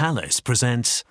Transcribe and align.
Thales 0.00 0.40
presents. 0.40 1.04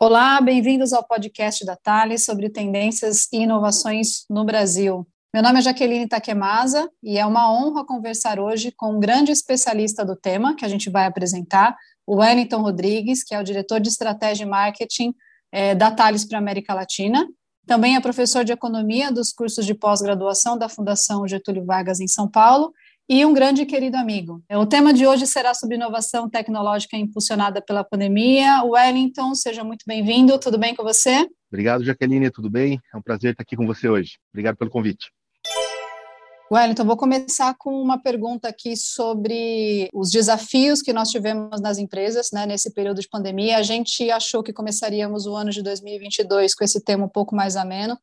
Olá, 0.00 0.40
bem-vindos 0.40 0.94
ao 0.94 1.06
podcast 1.06 1.66
da 1.66 1.76
Thales 1.76 2.24
sobre 2.24 2.48
tendências 2.48 3.28
e 3.30 3.42
inovações 3.42 4.24
no 4.30 4.42
Brasil. 4.42 5.06
Meu 5.34 5.42
nome 5.42 5.58
é 5.58 5.62
Jaqueline 5.62 6.08
Takemasa 6.08 6.90
e 7.02 7.18
é 7.18 7.26
uma 7.26 7.52
honra 7.52 7.84
conversar 7.84 8.40
hoje 8.40 8.72
com 8.74 8.94
um 8.94 8.98
grande 8.98 9.32
especialista 9.32 10.02
do 10.02 10.16
tema 10.16 10.56
que 10.56 10.64
a 10.64 10.68
gente 10.68 10.88
vai 10.88 11.04
apresentar, 11.04 11.76
o 12.06 12.20
Wellington 12.20 12.62
Rodrigues, 12.62 13.22
que 13.22 13.34
é 13.34 13.38
o 13.38 13.44
diretor 13.44 13.80
de 13.80 13.90
estratégia 13.90 14.44
e 14.44 14.48
marketing 14.48 15.14
é, 15.52 15.74
da 15.74 15.90
Thales 15.90 16.24
para 16.24 16.38
a 16.38 16.40
América 16.40 16.72
Latina. 16.72 17.28
Também 17.66 17.96
é 17.96 18.00
professor 18.00 18.46
de 18.46 18.52
economia 18.52 19.12
dos 19.12 19.30
cursos 19.30 19.66
de 19.66 19.74
pós-graduação 19.74 20.56
da 20.56 20.70
Fundação 20.70 21.28
Getúlio 21.28 21.66
Vargas 21.66 22.00
em 22.00 22.08
São 22.08 22.26
Paulo 22.26 22.72
e 23.10 23.26
um 23.26 23.34
grande 23.34 23.62
e 23.62 23.66
querido 23.66 23.96
amigo. 23.96 24.40
O 24.52 24.64
tema 24.64 24.94
de 24.94 25.04
hoje 25.04 25.26
será 25.26 25.52
sobre 25.52 25.74
inovação 25.74 26.30
tecnológica 26.30 26.96
impulsionada 26.96 27.60
pela 27.60 27.82
pandemia. 27.82 28.62
Wellington, 28.62 29.34
seja 29.34 29.64
muito 29.64 29.84
bem-vindo. 29.84 30.38
Tudo 30.38 30.56
bem 30.56 30.76
com 30.76 30.84
você? 30.84 31.26
Obrigado, 31.50 31.82
Jaqueline. 31.82 32.30
Tudo 32.30 32.48
bem? 32.48 32.80
É 32.94 32.96
um 32.96 33.02
prazer 33.02 33.32
estar 33.32 33.42
aqui 33.42 33.56
com 33.56 33.66
você 33.66 33.88
hoje. 33.88 34.12
Obrigado 34.32 34.56
pelo 34.56 34.70
convite. 34.70 35.10
Wellington, 36.52 36.84
vou 36.84 36.96
começar 36.96 37.52
com 37.58 37.82
uma 37.82 38.00
pergunta 38.00 38.48
aqui 38.48 38.76
sobre 38.76 39.88
os 39.92 40.12
desafios 40.12 40.80
que 40.80 40.92
nós 40.92 41.10
tivemos 41.10 41.60
nas 41.60 41.78
empresas 41.78 42.28
né, 42.32 42.46
nesse 42.46 42.72
período 42.72 43.00
de 43.00 43.08
pandemia. 43.08 43.58
A 43.58 43.62
gente 43.62 44.08
achou 44.08 44.40
que 44.40 44.52
começaríamos 44.52 45.26
o 45.26 45.34
ano 45.34 45.50
de 45.50 45.64
2022 45.64 46.54
com 46.54 46.62
esse 46.62 46.80
tema 46.80 47.06
um 47.06 47.08
pouco 47.08 47.34
mais 47.34 47.56
ameno, 47.56 47.98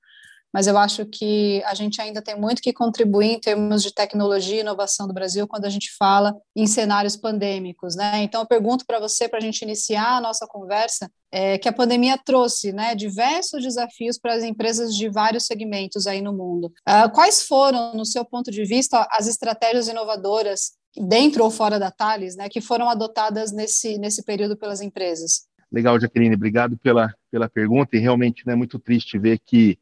mas 0.54 0.68
eu 0.68 0.78
acho 0.78 1.06
que 1.06 1.62
a 1.66 1.74
gente 1.74 2.02
ainda 2.02 2.22
tem 2.22 2.40
muito 2.40 2.62
que 2.62 2.74
contribuir 2.74 3.34
em 3.34 3.40
termos 3.40 3.84
de 3.84 3.94
tecnologia 3.94 4.58
e 4.58 4.60
inovação 4.62 5.08
do 5.08 5.14
Brasil 5.14 5.48
quando 5.48 5.66
a 5.66 5.70
gente 5.70 5.92
fala 5.98 6.36
em 6.56 6.66
cenários 6.66 7.16
pandêmicos, 7.16 7.96
né? 7.96 8.24
Então 8.24 8.42
eu 8.42 8.48
pergunto 8.48 8.86
para 8.86 9.00
você, 9.00 9.28
para 9.28 9.40
a 9.40 9.42
gente 9.42 9.62
iniciar 9.62 10.18
a 10.18 10.22
nossa 10.22 10.48
conversa, 10.48 11.10
é, 11.32 11.58
que 11.58 11.68
a 11.68 11.74
pandemia 11.74 12.18
trouxe, 12.18 12.72
né, 12.72 12.96
diversos 12.96 13.62
desafios 13.62 14.18
para 14.18 14.34
as 14.34 14.44
empresas 14.44 14.96
de 14.96 15.10
vários 15.10 15.46
segmentos 15.46 16.08
aí 16.08 16.22
no 16.22 16.34
mundo. 16.34 16.72
Uh, 16.88 17.12
quais 17.14 17.44
foram, 17.44 17.94
no 17.94 18.06
seu 18.06 18.24
ponto 18.24 18.50
de 18.50 18.64
vista, 18.64 19.06
as 19.12 19.28
estratégias 19.28 19.88
inovadoras 19.88 20.72
dentro 20.96 21.44
ou 21.44 21.52
fora 21.52 21.78
da 21.78 21.92
Thales, 21.92 22.36
né, 22.36 22.48
que 22.50 22.62
foram 22.62 22.90
adotadas 22.90 23.52
nesse 23.52 23.98
nesse 23.98 24.24
período 24.24 24.58
pelas 24.58 24.82
empresas? 24.82 25.48
Legal, 25.72 26.00
Jaqueline, 26.00 26.36
obrigado 26.36 26.78
pela, 26.78 27.14
pela 27.30 27.50
pergunta. 27.50 27.96
E 27.96 28.00
realmente 28.00 28.44
é 28.46 28.52
né, 28.52 28.56
muito 28.56 28.80
triste 28.80 29.20
ver 29.20 29.40
que 29.46 29.78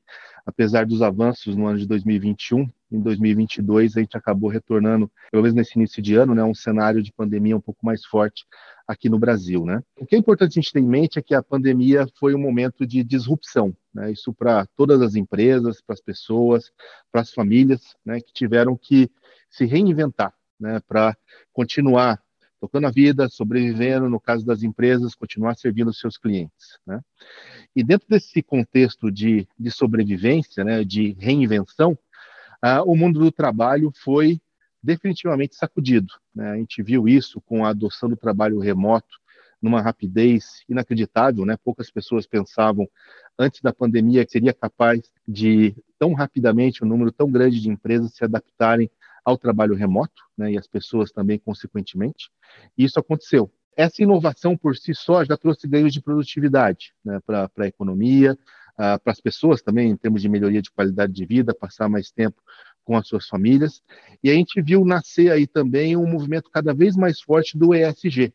apesar 0.45 0.85
dos 0.85 1.01
avanços 1.01 1.55
no 1.55 1.65
ano 1.65 1.79
de 1.79 1.88
2021, 1.88 2.69
em 2.91 3.01
2022 3.01 3.97
a 3.97 3.99
gente 3.99 4.15
acabou 4.15 4.49
retornando, 4.49 5.11
pelo 5.31 5.43
menos 5.43 5.55
nesse 5.55 5.77
início 5.77 6.01
de 6.01 6.15
ano, 6.15 6.35
né, 6.35 6.43
um 6.43 6.53
cenário 6.53 7.01
de 7.01 7.11
pandemia 7.11 7.57
um 7.57 7.61
pouco 7.61 7.85
mais 7.85 8.05
forte 8.05 8.45
aqui 8.88 9.09
no 9.09 9.17
Brasil, 9.17 9.66
né? 9.66 9.81
O 9.99 10.05
que 10.05 10.16
é 10.16 10.19
importante 10.19 10.59
a 10.59 10.61
gente 10.61 10.71
ter 10.71 10.79
em 10.79 10.88
mente 10.88 11.17
é 11.17 11.21
que 11.21 11.33
a 11.33 11.41
pandemia 11.41 12.07
foi 12.19 12.35
um 12.35 12.39
momento 12.39 12.85
de 12.85 13.03
disrupção, 13.03 13.75
né? 13.91 14.11
Isso 14.11 14.31
para 14.31 14.67
todas 14.77 15.01
as 15.01 15.16
empresas, 15.16 15.81
para 15.81 15.93
as 15.93 16.01
pessoas, 16.01 16.71
para 17.11 17.21
as 17.21 17.33
famílias, 17.33 17.95
né, 18.05 18.19
que 18.21 18.31
tiveram 18.31 18.77
que 18.77 19.09
se 19.49 19.66
reinventar, 19.66 20.33
né, 20.59 20.79
para 20.88 21.17
continuar 21.51 22.21
tocando 22.59 22.88
a 22.88 22.92
vida, 22.92 23.28
sobrevivendo, 23.30 24.09
no 24.09 24.20
caso 24.20 24.45
das 24.45 24.64
empresas, 24.64 25.16
continuar 25.16 25.56
servindo 25.56 25.89
os 25.89 26.00
seus 26.00 26.17
clientes. 26.17 26.80
Né? 26.86 27.02
E 27.75 27.84
dentro 27.84 28.08
desse 28.09 28.42
contexto 28.42 29.12
de, 29.12 29.47
de 29.58 29.72
sobrevivência, 29.72 30.64
né, 30.64 30.84
de 30.84 31.16
reinvenção, 31.20 31.97
ah, 32.62 32.84
o 32.84 32.95
mundo 32.95 33.20
do 33.20 33.31
trabalho 33.31 33.92
foi 34.03 34.39
definitivamente 34.81 35.56
sacudido. 35.56 36.14
Né? 36.34 36.52
A 36.52 36.56
gente 36.58 36.81
viu 36.81 37.08
isso 37.08 37.42
com 37.42 37.66
a 37.66 37.70
adoção 37.70 38.09
do 38.09 38.16
trabalho 38.16 38.59
remoto 38.59 39.19
numa 39.62 39.81
rapidez 39.81 40.64
inacreditável, 40.69 41.45
né? 41.45 41.58
Poucas 41.58 41.90
pessoas 41.90 42.28
pensavam 42.28 42.88
antes 43.38 43.62
da 43.62 43.73
pandemia 43.73 44.23
que 44.23 44.31
seria 44.31 44.53
capaz 44.53 45.02
de 45.28 45.75
tão 45.97 46.13
rapidamente 46.13 46.84
um 46.84 46.88
número 46.88 47.12
tão 47.12 47.31
grande 47.31 47.59
de 47.59 47.69
empresas 47.69 48.13
se 48.13 48.24
adaptarem 48.24 48.90
ao 49.25 49.38
trabalho 49.38 49.74
remoto, 49.74 50.22
né, 50.38 50.52
e 50.53 50.58
as 50.58 50.68
pessoas 50.68 51.12
também, 51.12 51.40
consequentemente. 51.40 52.30
E 52.78 52.86
isso 52.86 53.00
aconteceu. 53.00 53.52
Essa 53.75 54.03
inovação 54.03 54.56
por 54.56 54.78
si 54.78 54.94
só 54.94 55.25
já 55.25 55.36
trouxe 55.36 55.68
ganhos 55.68 55.91
de 55.91 56.02
produtividade 56.02 56.94
né, 57.03 57.19
para 57.25 57.50
a 57.58 57.68
economia, 57.68 58.34
uh, 58.75 59.00
para 59.03 59.12
as 59.12 59.19
pessoas 59.19 59.62
também, 59.62 59.90
em 59.90 59.97
termos 59.97 60.22
de 60.22 60.30
melhoria 60.30 60.62
de 60.62 60.72
qualidade 60.72 61.12
de 61.12 61.25
vida, 61.25 61.53
passar 61.53 61.90
mais 61.90 62.12
tempo 62.12 62.41
com 62.85 62.96
as 62.96 63.08
suas 63.08 63.28
famílias. 63.28 63.81
E 64.24 64.30
a 64.30 64.34
gente 64.34 64.62
viu 64.62 64.85
nascer 64.85 65.31
aí 65.31 65.47
também 65.47 65.97
um 65.97 66.08
movimento 66.08 66.50
cada 66.52 66.74
vez 66.74 66.96
mais 66.96 67.19
forte 67.19 67.58
do 67.58 67.74
ESG, 67.74 68.31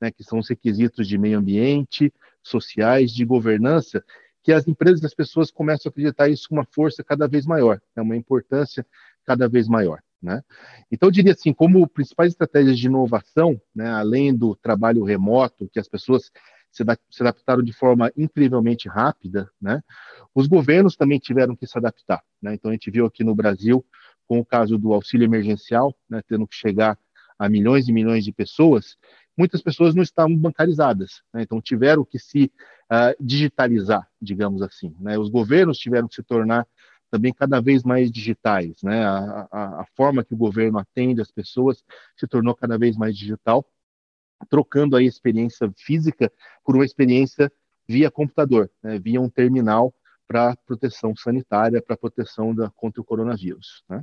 né, 0.00 0.10
que 0.10 0.24
são 0.24 0.40
os 0.40 0.48
requisitos 0.48 1.06
de 1.06 1.16
meio 1.16 1.38
ambiente, 1.38 2.12
sociais, 2.42 3.12
de 3.12 3.24
governança, 3.24 4.04
que 4.42 4.52
as 4.52 4.68
empresas 4.68 5.02
e 5.02 5.06
as 5.06 5.14
pessoas 5.14 5.50
começam 5.50 5.88
a 5.88 5.90
acreditar 5.90 6.28
isso 6.28 6.48
com 6.48 6.56
uma 6.56 6.66
força 6.66 7.02
cada 7.02 7.26
vez 7.26 7.46
maior, 7.46 7.80
é 7.96 8.02
uma 8.02 8.16
importância 8.16 8.84
cada 9.24 9.48
vez 9.48 9.66
maior. 9.66 10.02
Né? 10.24 10.42
Então, 10.90 11.08
eu 11.08 11.10
diria 11.10 11.32
assim, 11.32 11.52
como 11.52 11.86
principais 11.86 12.32
estratégias 12.32 12.78
de 12.78 12.86
inovação, 12.86 13.60
né, 13.74 13.90
além 13.90 14.34
do 14.34 14.56
trabalho 14.56 15.04
remoto, 15.04 15.68
que 15.70 15.78
as 15.78 15.86
pessoas 15.86 16.32
se, 16.70 16.82
adaptaram 17.20 17.62
de 17.62 17.74
forma 17.74 18.10
incrivelmente 18.16 18.88
rápida, 18.88 19.50
né, 19.60 19.82
os 20.34 20.46
governos 20.46 20.96
também 20.96 21.18
tiveram 21.18 21.54
que 21.54 21.66
se 21.66 21.76
adaptar. 21.76 22.22
Né? 22.40 22.54
Então, 22.54 22.70
a 22.70 22.74
gente 22.74 22.90
viu 22.90 23.04
aqui 23.04 23.22
no 23.22 23.34
Brasil, 23.34 23.84
com 24.26 24.38
o 24.40 24.44
caso 24.46 24.78
do 24.78 24.94
auxílio 24.94 25.26
emergencial, 25.26 25.94
né, 26.08 26.22
tendo 26.26 26.46
que 26.46 26.56
chegar 26.56 26.98
a 27.38 27.46
milhões 27.46 27.86
e 27.86 27.92
milhões 27.92 28.24
de 28.24 28.32
pessoas, 28.32 28.96
muitas 29.36 29.60
pessoas 29.60 29.94
não 29.94 30.02
estavam 30.02 30.34
bancarizadas, 30.34 31.20
né? 31.34 31.42
então 31.42 31.60
tiveram 31.60 32.04
que 32.04 32.18
se 32.18 32.50
uh, 32.90 33.14
digitalizar, 33.20 34.08
digamos 34.22 34.62
assim. 34.62 34.94
Né? 35.00 35.18
Os 35.18 35.28
governos 35.28 35.76
tiveram 35.76 36.08
que 36.08 36.14
se 36.14 36.22
tornar 36.22 36.66
também 37.14 37.32
cada 37.32 37.60
vez 37.60 37.84
mais 37.84 38.10
digitais, 38.10 38.82
né? 38.82 39.04
A, 39.04 39.48
a, 39.48 39.80
a, 39.82 39.86
forma 39.94 40.24
que 40.24 40.34
o 40.34 40.36
governo 40.36 40.78
atende 40.78 41.20
as 41.20 41.30
pessoas 41.30 41.84
se 42.16 42.26
tornou 42.26 42.56
cada 42.56 42.76
vez 42.76 42.96
mais 42.96 43.16
digital, 43.16 43.64
trocando 44.50 44.96
a 44.96 45.02
experiência 45.02 45.72
física 45.76 46.32
por 46.64 46.74
uma 46.74 46.84
experiência 46.84 47.52
via 47.86 48.10
computador, 48.10 48.68
né? 48.82 48.98
via 48.98 49.20
um 49.20 49.30
terminal 49.30 49.94
para 50.26 50.56
proteção 50.66 51.14
sanitária, 51.14 51.80
para 51.80 51.96
proteção 51.96 52.52
da, 52.52 52.68
contra 52.70 53.00
o 53.00 53.04
coronavírus. 53.04 53.84
Né? 53.88 54.02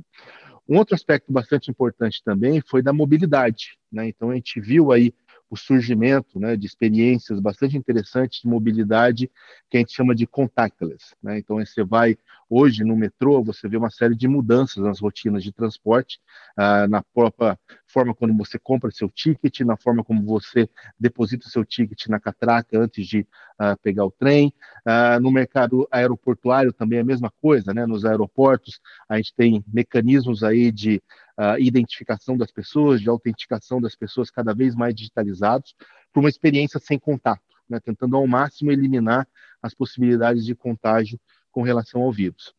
Um 0.66 0.78
outro 0.78 0.94
aspecto 0.94 1.30
bastante 1.30 1.70
importante 1.70 2.22
também 2.24 2.62
foi 2.62 2.80
da 2.80 2.94
mobilidade. 2.94 3.76
Né? 3.92 4.08
Então 4.08 4.30
a 4.30 4.34
gente 4.34 4.58
viu 4.58 4.90
aí 4.90 5.12
o 5.52 5.56
surgimento 5.56 6.40
né, 6.40 6.56
de 6.56 6.66
experiências 6.66 7.38
bastante 7.38 7.76
interessantes 7.76 8.40
de 8.40 8.48
mobilidade 8.48 9.30
que 9.68 9.76
a 9.76 9.80
gente 9.80 9.92
chama 9.92 10.14
de 10.14 10.26
contactless. 10.26 11.14
Né? 11.22 11.36
Então, 11.36 11.58
você 11.58 11.84
vai 11.84 12.16
hoje 12.48 12.82
no 12.82 12.96
metrô, 12.96 13.44
você 13.44 13.68
vê 13.68 13.76
uma 13.76 13.90
série 13.90 14.14
de 14.14 14.26
mudanças 14.26 14.82
nas 14.82 14.98
rotinas 14.98 15.42
de 15.42 15.52
transporte, 15.52 16.18
ah, 16.56 16.88
na 16.88 17.02
própria 17.02 17.58
forma 17.86 18.14
como 18.14 18.34
você 18.36 18.58
compra 18.58 18.90
seu 18.90 19.10
ticket, 19.10 19.60
na 19.60 19.76
forma 19.76 20.02
como 20.02 20.24
você 20.24 20.70
deposita 20.98 21.50
seu 21.50 21.66
ticket 21.66 22.06
na 22.06 22.18
catraca 22.18 22.78
antes 22.78 23.06
de 23.06 23.26
ah, 23.58 23.76
pegar 23.76 24.06
o 24.06 24.10
trem. 24.10 24.54
Ah, 24.86 25.20
no 25.20 25.30
mercado 25.30 25.86
aeroportuário 25.90 26.72
também 26.72 26.98
é 26.98 27.02
a 27.02 27.04
mesma 27.04 27.30
coisa, 27.42 27.74
né? 27.74 27.84
Nos 27.84 28.06
aeroportos 28.06 28.80
a 29.06 29.18
gente 29.18 29.34
tem 29.34 29.62
mecanismos 29.66 30.42
aí 30.42 30.72
de 30.72 31.02
uh, 31.38 31.58
identificação 31.58 32.36
das 32.36 32.50
pessoas, 32.50 33.00
de 33.00 33.08
autenticação 33.08 33.80
das 33.80 33.94
pessoas 33.94 34.30
cada 34.30 34.54
vez 34.54 34.74
mais 34.74 34.94
digitalizados, 34.94 35.74
para 36.12 36.20
uma 36.20 36.28
experiência 36.28 36.78
sem 36.78 36.98
contato, 36.98 37.42
né, 37.68 37.80
tentando 37.80 38.16
ao 38.16 38.26
máximo 38.26 38.70
eliminar 38.70 39.26
as 39.62 39.74
possibilidades 39.74 40.44
de 40.44 40.54
contágio 40.54 41.18
com 41.50 41.62
relação 41.62 42.02
ao 42.02 42.12
vírus. 42.12 42.54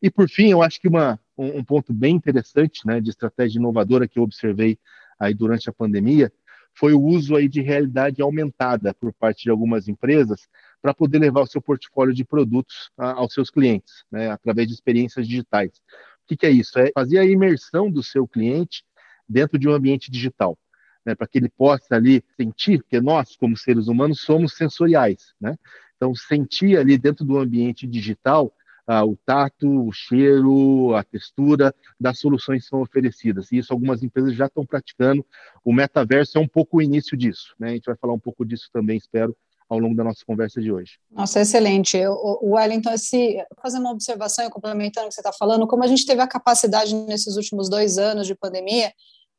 E 0.00 0.10
por 0.10 0.28
fim, 0.28 0.50
eu 0.50 0.62
acho 0.62 0.80
que 0.80 0.88
uma, 0.88 1.18
um, 1.38 1.58
um 1.58 1.64
ponto 1.64 1.92
bem 1.92 2.14
interessante, 2.16 2.86
né, 2.86 3.00
de 3.00 3.10
estratégia 3.10 3.58
inovadora 3.58 4.08
que 4.08 4.18
eu 4.18 4.22
observei 4.22 4.78
aí 5.18 5.32
durante 5.32 5.70
a 5.70 5.72
pandemia, 5.72 6.32
foi 6.74 6.94
o 6.94 7.02
uso 7.02 7.36
aí 7.36 7.48
de 7.48 7.60
realidade 7.60 8.22
aumentada 8.22 8.94
por 8.94 9.12
parte 9.12 9.44
de 9.44 9.50
algumas 9.50 9.88
empresas 9.88 10.48
para 10.80 10.94
poder 10.94 11.18
levar 11.18 11.42
o 11.42 11.46
seu 11.46 11.60
portfólio 11.60 12.14
de 12.14 12.24
produtos 12.24 12.90
a, 12.96 13.12
aos 13.12 13.32
seus 13.32 13.50
clientes, 13.50 14.04
né, 14.10 14.30
através 14.30 14.68
de 14.68 14.74
experiências 14.74 15.28
digitais. 15.28 15.70
O 16.24 16.28
que, 16.28 16.36
que 16.36 16.46
é 16.46 16.50
isso? 16.50 16.78
É 16.78 16.90
fazer 16.94 17.18
a 17.18 17.24
imersão 17.24 17.90
do 17.90 18.02
seu 18.02 18.26
cliente 18.26 18.84
dentro 19.28 19.58
de 19.58 19.68
um 19.68 19.72
ambiente 19.72 20.10
digital. 20.10 20.58
Né, 21.04 21.16
para 21.16 21.26
que 21.26 21.36
ele 21.36 21.48
possa 21.48 21.96
ali 21.96 22.22
sentir, 22.36 22.80
porque 22.80 23.00
nós, 23.00 23.34
como 23.34 23.56
seres 23.56 23.88
humanos, 23.88 24.20
somos 24.20 24.54
sensoriais, 24.54 25.34
né? 25.40 25.56
Então, 25.96 26.14
sentir 26.14 26.78
ali 26.78 26.96
dentro 26.96 27.24
do 27.24 27.38
ambiente 27.38 27.88
digital 27.88 28.54
ah, 28.86 29.04
o 29.04 29.16
tato, 29.24 29.86
o 29.86 29.92
cheiro, 29.92 30.94
a 30.94 31.04
textura 31.04 31.74
das 31.98 32.18
soluções 32.18 32.64
que 32.64 32.68
são 32.68 32.80
oferecidas. 32.80 33.50
E 33.52 33.58
isso 33.58 33.72
algumas 33.72 34.02
empresas 34.02 34.34
já 34.34 34.46
estão 34.46 34.66
praticando. 34.66 35.24
O 35.64 35.72
metaverso 35.72 36.38
é 36.38 36.40
um 36.40 36.48
pouco 36.48 36.78
o 36.78 36.82
início 36.82 37.16
disso, 37.16 37.54
né? 37.58 37.70
A 37.70 37.72
gente 37.72 37.86
vai 37.86 37.96
falar 37.96 38.12
um 38.12 38.18
pouco 38.18 38.44
disso 38.44 38.68
também, 38.72 38.96
espero, 38.96 39.36
ao 39.72 39.78
longo 39.78 39.96
da 39.96 40.04
nossa 40.04 40.24
conversa 40.26 40.60
de 40.60 40.70
hoje. 40.70 40.98
Nossa, 41.10 41.40
excelente. 41.40 41.96
O 42.06 42.54
Wellington, 42.54 42.96
se 42.98 43.42
fazendo 43.60 43.82
uma 43.82 43.92
observação 43.92 44.44
e 44.44 44.50
complementando 44.50 45.06
o 45.06 45.08
que 45.08 45.14
você 45.14 45.20
está 45.20 45.32
falando, 45.32 45.66
como 45.66 45.82
a 45.82 45.86
gente 45.86 46.04
teve 46.04 46.20
a 46.20 46.26
capacidade 46.26 46.94
nesses 46.94 47.36
últimos 47.36 47.68
dois 47.70 47.96
anos 47.96 48.26
de 48.26 48.34
pandemia 48.34 48.92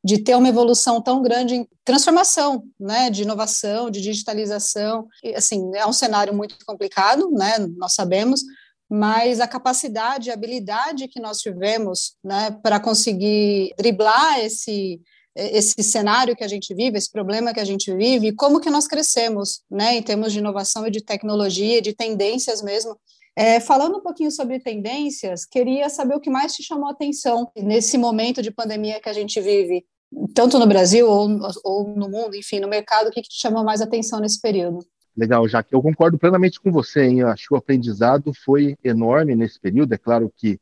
de 0.04 0.18
ter 0.18 0.34
uma 0.34 0.48
evolução 0.48 1.00
tão 1.00 1.22
grande 1.22 1.54
em 1.54 1.68
transformação, 1.82 2.64
né, 2.78 3.08
de 3.08 3.22
inovação, 3.22 3.88
de 3.88 4.02
digitalização. 4.02 5.08
E, 5.22 5.34
assim, 5.34 5.70
é 5.74 5.86
um 5.86 5.94
cenário 5.94 6.34
muito 6.34 6.56
complicado, 6.66 7.30
né, 7.30 7.56
nós 7.78 7.94
sabemos, 7.94 8.42
mas 8.90 9.40
a 9.40 9.48
capacidade, 9.48 10.30
a 10.30 10.34
habilidade 10.34 11.08
que 11.08 11.20
nós 11.20 11.38
tivemos, 11.38 12.16
né, 12.22 12.50
para 12.62 12.78
conseguir 12.78 13.72
driblar 13.78 14.40
esse 14.40 15.00
esse 15.34 15.82
cenário 15.82 16.36
que 16.36 16.44
a 16.44 16.48
gente 16.48 16.74
vive, 16.74 16.96
esse 16.96 17.10
problema 17.10 17.52
que 17.52 17.60
a 17.60 17.64
gente 17.64 17.94
vive, 17.94 18.32
como 18.32 18.60
que 18.60 18.70
nós 18.70 18.86
crescemos, 18.86 19.62
né, 19.70 19.96
em 19.96 20.02
termos 20.02 20.32
de 20.32 20.38
inovação 20.38 20.86
e 20.86 20.90
de 20.90 21.02
tecnologia, 21.02 21.82
de 21.82 21.92
tendências 21.92 22.62
mesmo. 22.62 22.96
É, 23.36 23.58
falando 23.58 23.98
um 23.98 24.00
pouquinho 24.00 24.30
sobre 24.30 24.60
tendências, 24.60 25.44
queria 25.44 25.88
saber 25.88 26.14
o 26.14 26.20
que 26.20 26.30
mais 26.30 26.54
te 26.54 26.62
chamou 26.62 26.86
a 26.86 26.92
atenção 26.92 27.50
nesse 27.56 27.98
momento 27.98 28.40
de 28.40 28.52
pandemia 28.52 29.00
que 29.00 29.08
a 29.08 29.12
gente 29.12 29.40
vive, 29.40 29.84
tanto 30.32 30.56
no 30.56 30.66
Brasil 30.66 31.08
ou, 31.08 31.28
ou 31.64 31.88
no 31.96 32.08
mundo, 32.08 32.36
enfim, 32.36 32.60
no 32.60 32.68
mercado, 32.68 33.08
o 33.08 33.10
que, 33.10 33.22
que 33.22 33.28
te 33.28 33.40
chamou 33.40 33.64
mais 33.64 33.80
atenção 33.80 34.20
nesse 34.20 34.40
período? 34.40 34.86
Legal, 35.16 35.46
Jaque. 35.48 35.72
Eu 35.72 35.82
concordo 35.82 36.18
plenamente 36.18 36.60
com 36.60 36.72
você, 36.72 37.04
hein? 37.04 37.20
Eu 37.20 37.28
acho 37.28 37.48
que 37.48 37.54
o 37.54 37.56
aprendizado 37.56 38.32
foi 38.44 38.76
enorme 38.82 39.34
nesse 39.34 39.60
período. 39.60 39.92
É 39.92 39.98
claro 39.98 40.32
que 40.36 40.58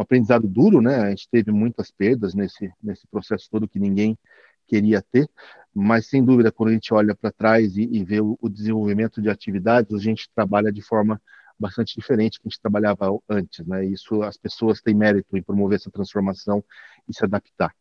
um 0.00 0.02
aprendizado 0.02 0.48
duro, 0.48 0.80
né? 0.80 0.96
A 0.96 1.10
gente 1.10 1.28
teve 1.30 1.52
muitas 1.52 1.90
perdas 1.90 2.34
nesse, 2.34 2.72
nesse 2.82 3.06
processo 3.06 3.48
todo 3.50 3.68
que 3.68 3.78
ninguém 3.78 4.18
queria 4.66 5.02
ter, 5.02 5.28
mas 5.74 6.06
sem 6.06 6.24
dúvida, 6.24 6.50
quando 6.50 6.70
a 6.70 6.72
gente 6.72 6.94
olha 6.94 7.14
para 7.14 7.30
trás 7.30 7.76
e, 7.76 7.82
e 7.82 8.02
vê 8.04 8.20
o, 8.20 8.38
o, 8.40 8.48
desenvolvimento 8.48 9.20
de 9.20 9.28
atividades, 9.28 9.92
a 9.92 9.98
gente 9.98 10.30
trabalha 10.34 10.72
de 10.72 10.80
forma 10.80 11.20
bastante 11.58 11.94
diferente 11.94 12.40
que 12.40 12.46
a 12.46 12.48
gente 12.48 12.60
trabalhava 12.60 13.06
antes, 13.28 13.66
né? 13.66 13.84
Isso 13.84 14.22
as 14.22 14.38
pessoas 14.38 14.80
têm 14.80 14.94
mérito 14.94 15.36
em 15.36 15.42
promover 15.42 15.76
essa 15.76 15.90
transformação 15.90 16.64
e 17.06 17.14
se 17.14 17.22
adaptar. 17.22 17.74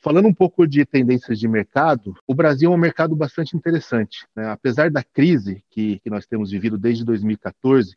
Falando 0.00 0.28
um 0.28 0.34
pouco 0.34 0.64
de 0.64 0.84
tendências 0.84 1.40
de 1.40 1.48
mercado, 1.48 2.14
o 2.24 2.34
Brasil 2.34 2.70
é 2.70 2.74
um 2.74 2.78
mercado 2.78 3.16
bastante 3.16 3.56
interessante. 3.56 4.24
Né? 4.36 4.48
Apesar 4.48 4.92
da 4.92 5.02
crise 5.02 5.64
que, 5.70 5.98
que 5.98 6.08
nós 6.08 6.24
temos 6.24 6.52
vivido 6.52 6.78
desde 6.78 7.04
2014, 7.04 7.96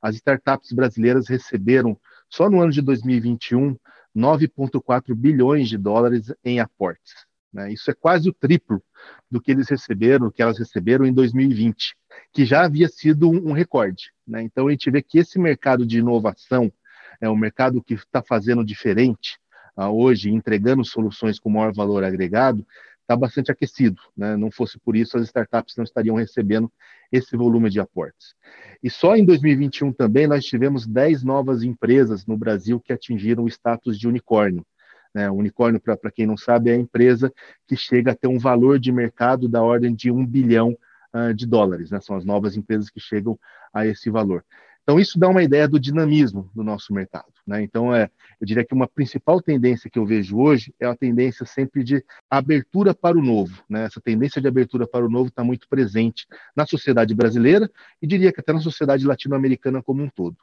as 0.00 0.14
startups 0.14 0.72
brasileiras 0.72 1.28
receberam 1.28 1.98
só 2.30 2.48
no 2.48 2.60
ano 2.60 2.72
de 2.72 2.80
2021, 2.80 3.76
9,4 4.16 5.14
bilhões 5.14 5.68
de 5.68 5.76
dólares 5.76 6.32
em 6.44 6.60
aportes. 6.60 7.26
Né? 7.52 7.72
Isso 7.72 7.90
é 7.90 7.94
quase 7.94 8.28
o 8.28 8.32
triplo 8.32 8.82
do 9.30 9.40
que 9.40 9.50
eles 9.50 9.68
receberam, 9.68 10.30
que 10.30 10.42
elas 10.42 10.58
receberam 10.58 11.04
em 11.04 11.12
2020, 11.12 11.96
que 12.32 12.44
já 12.44 12.64
havia 12.64 12.88
sido 12.88 13.28
um, 13.28 13.50
um 13.50 13.52
recorde. 13.52 14.12
Né? 14.26 14.42
Então 14.42 14.68
a 14.68 14.70
gente 14.70 14.90
vê 14.90 15.02
que 15.02 15.18
esse 15.18 15.38
mercado 15.38 15.84
de 15.84 15.98
inovação 15.98 16.72
é 17.20 17.28
um 17.28 17.36
mercado 17.36 17.82
que 17.82 17.94
está 17.94 18.22
fazendo 18.22 18.64
diferente 18.64 19.38
uh, 19.76 19.84
hoje, 19.84 20.30
entregando 20.30 20.84
soluções 20.84 21.38
com 21.38 21.50
maior 21.50 21.72
valor 21.72 22.04
agregado, 22.04 22.66
está 23.10 23.16
bastante 23.16 23.50
aquecido. 23.50 24.00
Né? 24.16 24.36
Não 24.36 24.50
fosse 24.50 24.78
por 24.78 24.94
isso, 24.94 25.16
as 25.18 25.24
startups 25.24 25.74
não 25.76 25.82
estariam 25.82 26.14
recebendo 26.14 26.70
esse 27.10 27.36
volume 27.36 27.68
de 27.68 27.80
aportes. 27.80 28.34
E 28.82 28.88
só 28.88 29.16
em 29.16 29.24
2021 29.24 29.92
também 29.92 30.28
nós 30.28 30.44
tivemos 30.44 30.86
10 30.86 31.24
novas 31.24 31.64
empresas 31.64 32.24
no 32.24 32.36
Brasil 32.36 32.78
que 32.78 32.92
atingiram 32.92 33.44
o 33.44 33.48
status 33.48 33.98
de 33.98 34.06
unicórnio. 34.06 34.64
Né? 35.12 35.28
Unicórnio, 35.28 35.80
para 35.80 36.10
quem 36.12 36.24
não 36.24 36.36
sabe, 36.36 36.70
é 36.70 36.74
a 36.74 36.78
empresa 36.78 37.32
que 37.66 37.76
chega 37.76 38.12
a 38.12 38.14
ter 38.14 38.28
um 38.28 38.38
valor 38.38 38.78
de 38.78 38.92
mercado 38.92 39.48
da 39.48 39.60
ordem 39.60 39.92
de 39.92 40.12
um 40.12 40.24
bilhão 40.24 40.76
uh, 41.12 41.34
de 41.34 41.46
dólares. 41.46 41.90
Né? 41.90 42.00
São 42.00 42.16
as 42.16 42.24
novas 42.24 42.56
empresas 42.56 42.88
que 42.88 43.00
chegam 43.00 43.36
a 43.74 43.84
esse 43.84 44.08
valor. 44.08 44.44
Então, 44.82 44.98
isso 44.98 45.18
dá 45.18 45.28
uma 45.28 45.42
ideia 45.42 45.68
do 45.68 45.78
dinamismo 45.78 46.50
do 46.54 46.64
nosso 46.64 46.92
mercado. 46.92 47.32
Né? 47.46 47.62
Então, 47.62 47.94
é, 47.94 48.10
eu 48.40 48.46
diria 48.46 48.64
que 48.64 48.74
uma 48.74 48.88
principal 48.88 49.40
tendência 49.40 49.90
que 49.90 49.98
eu 49.98 50.06
vejo 50.06 50.38
hoje 50.38 50.74
é 50.80 50.86
a 50.86 50.96
tendência 50.96 51.46
sempre 51.46 51.84
de 51.84 52.04
abertura 52.28 52.94
para 52.94 53.16
o 53.16 53.22
novo. 53.22 53.62
Né? 53.68 53.84
Essa 53.84 54.00
tendência 54.00 54.40
de 54.40 54.48
abertura 54.48 54.86
para 54.86 55.04
o 55.04 55.10
novo 55.10 55.28
está 55.28 55.44
muito 55.44 55.68
presente 55.68 56.26
na 56.56 56.66
sociedade 56.66 57.14
brasileira 57.14 57.70
e 58.00 58.06
diria 58.06 58.32
que 58.32 58.40
até 58.40 58.52
na 58.52 58.60
sociedade 58.60 59.06
latino-americana 59.06 59.82
como 59.82 60.02
um 60.02 60.08
todo. 60.08 60.36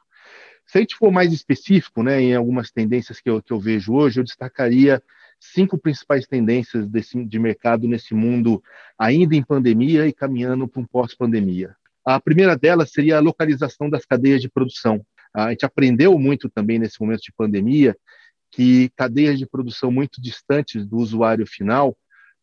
Se 0.66 0.76
a 0.76 0.80
gente 0.82 0.96
for 0.96 1.10
mais 1.10 1.32
específico 1.32 2.02
né, 2.02 2.20
em 2.20 2.34
algumas 2.34 2.70
tendências 2.70 3.20
que 3.20 3.30
eu, 3.30 3.42
que 3.42 3.52
eu 3.52 3.58
vejo 3.58 3.94
hoje, 3.94 4.20
eu 4.20 4.24
destacaria 4.24 5.02
cinco 5.40 5.78
principais 5.78 6.26
tendências 6.26 6.86
desse, 6.86 7.24
de 7.24 7.38
mercado 7.38 7.88
nesse 7.88 8.14
mundo 8.14 8.62
ainda 8.98 9.34
em 9.34 9.42
pandemia 9.42 10.06
e 10.06 10.12
caminhando 10.12 10.68
para 10.68 10.82
um 10.82 10.84
pós-pandemia. 10.84 11.74
A 12.10 12.18
primeira 12.18 12.56
delas 12.56 12.90
seria 12.90 13.18
a 13.18 13.20
localização 13.20 13.90
das 13.90 14.06
cadeias 14.06 14.40
de 14.40 14.48
produção. 14.48 15.04
A 15.34 15.50
gente 15.50 15.66
aprendeu 15.66 16.18
muito 16.18 16.48
também 16.48 16.78
nesse 16.78 16.98
momento 16.98 17.20
de 17.20 17.34
pandemia 17.36 17.94
que 18.50 18.88
cadeias 18.96 19.38
de 19.38 19.46
produção 19.46 19.92
muito 19.92 20.18
distantes 20.18 20.86
do 20.86 20.96
usuário 20.96 21.46
final 21.46 21.94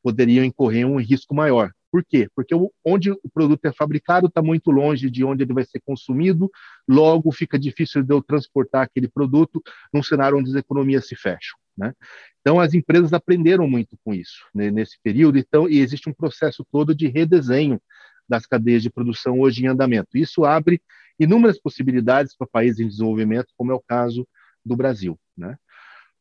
poderiam 0.04 0.46
incorrer 0.46 0.86
um 0.86 1.00
risco 1.00 1.34
maior. 1.34 1.72
Por 1.92 2.06
quê? 2.06 2.28
Porque 2.36 2.54
onde 2.86 3.10
o 3.10 3.30
produto 3.34 3.66
é 3.66 3.74
fabricado 3.74 4.28
está 4.28 4.40
muito 4.40 4.70
longe 4.70 5.10
de 5.10 5.24
onde 5.24 5.42
ele 5.42 5.54
vai 5.54 5.66
ser 5.66 5.82
consumido, 5.84 6.48
logo 6.88 7.32
fica 7.32 7.58
difícil 7.58 8.04
de 8.04 8.14
eu 8.14 8.22
transportar 8.22 8.84
aquele 8.84 9.08
produto 9.08 9.64
num 9.92 10.04
cenário 10.04 10.38
onde 10.38 10.52
as 10.52 10.56
economias 10.56 11.08
se 11.08 11.16
fecham. 11.16 11.58
Né? 11.76 11.92
Então, 12.40 12.60
as 12.60 12.76
empresas 12.76 13.14
aprenderam 13.14 13.68
muito 13.68 13.98
com 14.04 14.14
isso 14.14 14.46
né, 14.54 14.70
nesse 14.70 15.00
período, 15.02 15.40
então, 15.40 15.68
e 15.68 15.80
existe 15.80 16.08
um 16.08 16.14
processo 16.14 16.64
todo 16.72 16.94
de 16.94 17.08
redesenho 17.08 17.82
das 18.28 18.46
cadeias 18.46 18.82
de 18.82 18.90
produção 18.90 19.40
hoje 19.40 19.64
em 19.64 19.68
andamento. 19.68 20.10
Isso 20.18 20.46
abre 20.46 20.82
inúmeras 21.20 21.60
possibilidades 21.60 22.36
para 22.36 22.48
países 22.48 22.80
em 22.80 22.88
desenvolvimento, 22.88 23.54
como 23.58 23.72
é 23.72 23.76
o 23.76 23.84
caso 23.86 24.28
do 24.66 24.76
Brasil. 24.76 25.18
Né? 25.38 25.58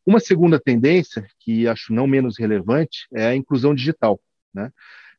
Uma 0.07 0.21
segunda 0.21 0.61
tendência, 0.61 1.27
que 1.41 1.67
acho 1.67 1.93
não 1.93 2.07
menos 2.07 2.39
relevante, 2.39 3.07
é 3.13 3.27
a 3.27 3.35
inclusão 3.35 3.75
digital. 3.75 4.21
Né? 4.53 4.71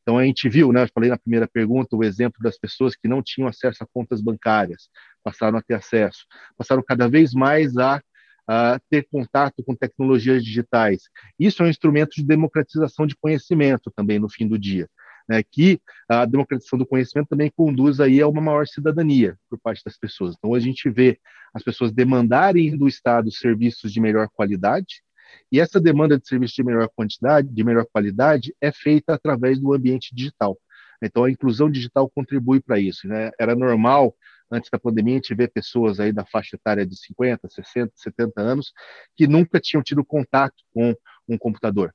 Então, 0.02 0.18
a 0.18 0.24
gente 0.24 0.48
viu, 0.48 0.72
né, 0.72 0.84
eu 0.84 0.90
falei 0.94 1.10
na 1.10 1.18
primeira 1.18 1.48
pergunta, 1.48 1.96
o 1.96 2.04
exemplo 2.04 2.42
das 2.42 2.58
pessoas 2.58 2.96
que 2.96 3.08
não 3.08 3.24
tinham 3.24 3.48
acesso 3.48 3.84
a 3.84 3.88
contas 3.92 4.22
bancárias, 4.22 4.88
passaram 5.24 5.58
a 5.58 5.62
ter 5.62 5.74
acesso, 5.74 6.26
passaram 6.56 6.84
cada 6.84 7.10
vez 7.10 7.34
mais 7.34 7.76
a, 7.76 8.00
a 8.48 8.80
ter 8.88 9.08
contato 9.12 9.64
com 9.64 9.76
tecnologias 9.76 10.46
digitais. 10.46 11.10
Isso 11.40 11.64
é 11.64 11.66
um 11.66 11.70
instrumento 11.70 12.12
de 12.16 12.24
democratização 12.24 13.08
de 13.08 13.16
conhecimento 13.16 13.92
também 13.96 14.20
no 14.20 14.30
fim 14.30 14.48
do 14.48 14.60
dia 14.60 14.88
né, 15.28 15.44
que 15.44 15.80
a 16.08 16.26
democratização 16.26 16.78
do 16.78 16.86
conhecimento 16.86 17.30
também 17.30 17.52
conduz 17.56 18.00
aí 18.00 18.22
a 18.22 18.28
uma 18.28 18.42
maior 18.42 18.68
cidadania 18.68 19.38
por 19.50 19.60
parte 19.60 19.84
das 19.84 19.98
pessoas. 19.98 20.36
Então, 20.38 20.54
a 20.54 20.60
gente 20.60 20.90
vê 20.90 21.20
as 21.54 21.64
pessoas 21.64 21.92
demandarem 21.92 22.78
do 22.78 22.88
Estado 22.88 23.32
serviços 23.32 23.92
de 23.92 24.00
melhor 24.00 24.30
qualidade, 24.30 25.04
e 25.52 25.60
essa 25.60 25.80
demanda 25.80 26.18
de 26.18 26.28
serviços 26.28 26.56
de 26.56 26.64
melhor 26.64 26.90
quantidade, 26.96 27.50
de 27.50 27.64
melhor 27.64 27.86
qualidade, 27.92 28.56
é 28.62 28.72
feita 28.72 29.14
através 29.14 29.60
do 29.60 29.74
ambiente 29.74 30.14
digital. 30.14 30.58
Então, 31.02 31.24
a 31.24 31.32
inclusão 31.32 31.70
digital 31.70 32.10
contribui 32.10 32.60
para 32.60 32.80
isso. 32.80 33.08
Né? 33.08 33.32
Era 33.40 33.56
normal, 33.56 34.16
antes 34.52 34.70
da 34.70 34.80
pandemia, 34.80 35.14
a 35.14 35.18
gente 35.18 35.36
ver 35.36 35.52
pessoas 35.52 36.00
aí 36.00 36.12
da 36.12 36.26
faixa 36.26 36.56
etária 36.56 36.86
de 36.86 36.96
50, 36.98 37.48
60, 37.50 37.92
70 37.96 38.42
anos 38.42 38.74
que 39.16 39.28
nunca 39.28 39.60
tinham 39.60 39.84
tido 39.84 40.04
contato 40.04 40.56
com 40.74 40.96
um 41.28 41.38
computador. 41.38 41.94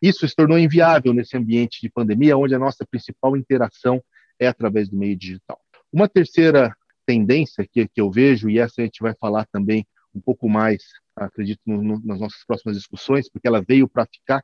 Isso 0.00 0.26
se 0.26 0.34
tornou 0.34 0.58
inviável 0.58 1.12
nesse 1.12 1.36
ambiente 1.36 1.80
de 1.82 1.90
pandemia, 1.90 2.36
onde 2.36 2.54
a 2.54 2.58
nossa 2.58 2.86
principal 2.86 3.36
interação 3.36 4.02
é 4.38 4.46
através 4.46 4.88
do 4.88 4.96
meio 4.96 5.16
digital. 5.16 5.60
Uma 5.92 6.08
terceira 6.08 6.74
tendência 7.04 7.66
que, 7.70 7.86
que 7.88 8.00
eu 8.00 8.10
vejo, 8.10 8.48
e 8.48 8.58
essa 8.58 8.80
a 8.80 8.84
gente 8.84 9.02
vai 9.02 9.14
falar 9.20 9.46
também 9.52 9.86
um 10.14 10.20
pouco 10.20 10.48
mais, 10.48 10.82
acredito, 11.14 11.60
no, 11.66 11.82
no, 11.82 12.00
nas 12.04 12.20
nossas 12.20 12.44
próximas 12.46 12.76
discussões, 12.76 13.28
porque 13.30 13.46
ela 13.46 13.62
veio 13.66 13.88
para 13.88 14.06
ficar, 14.06 14.42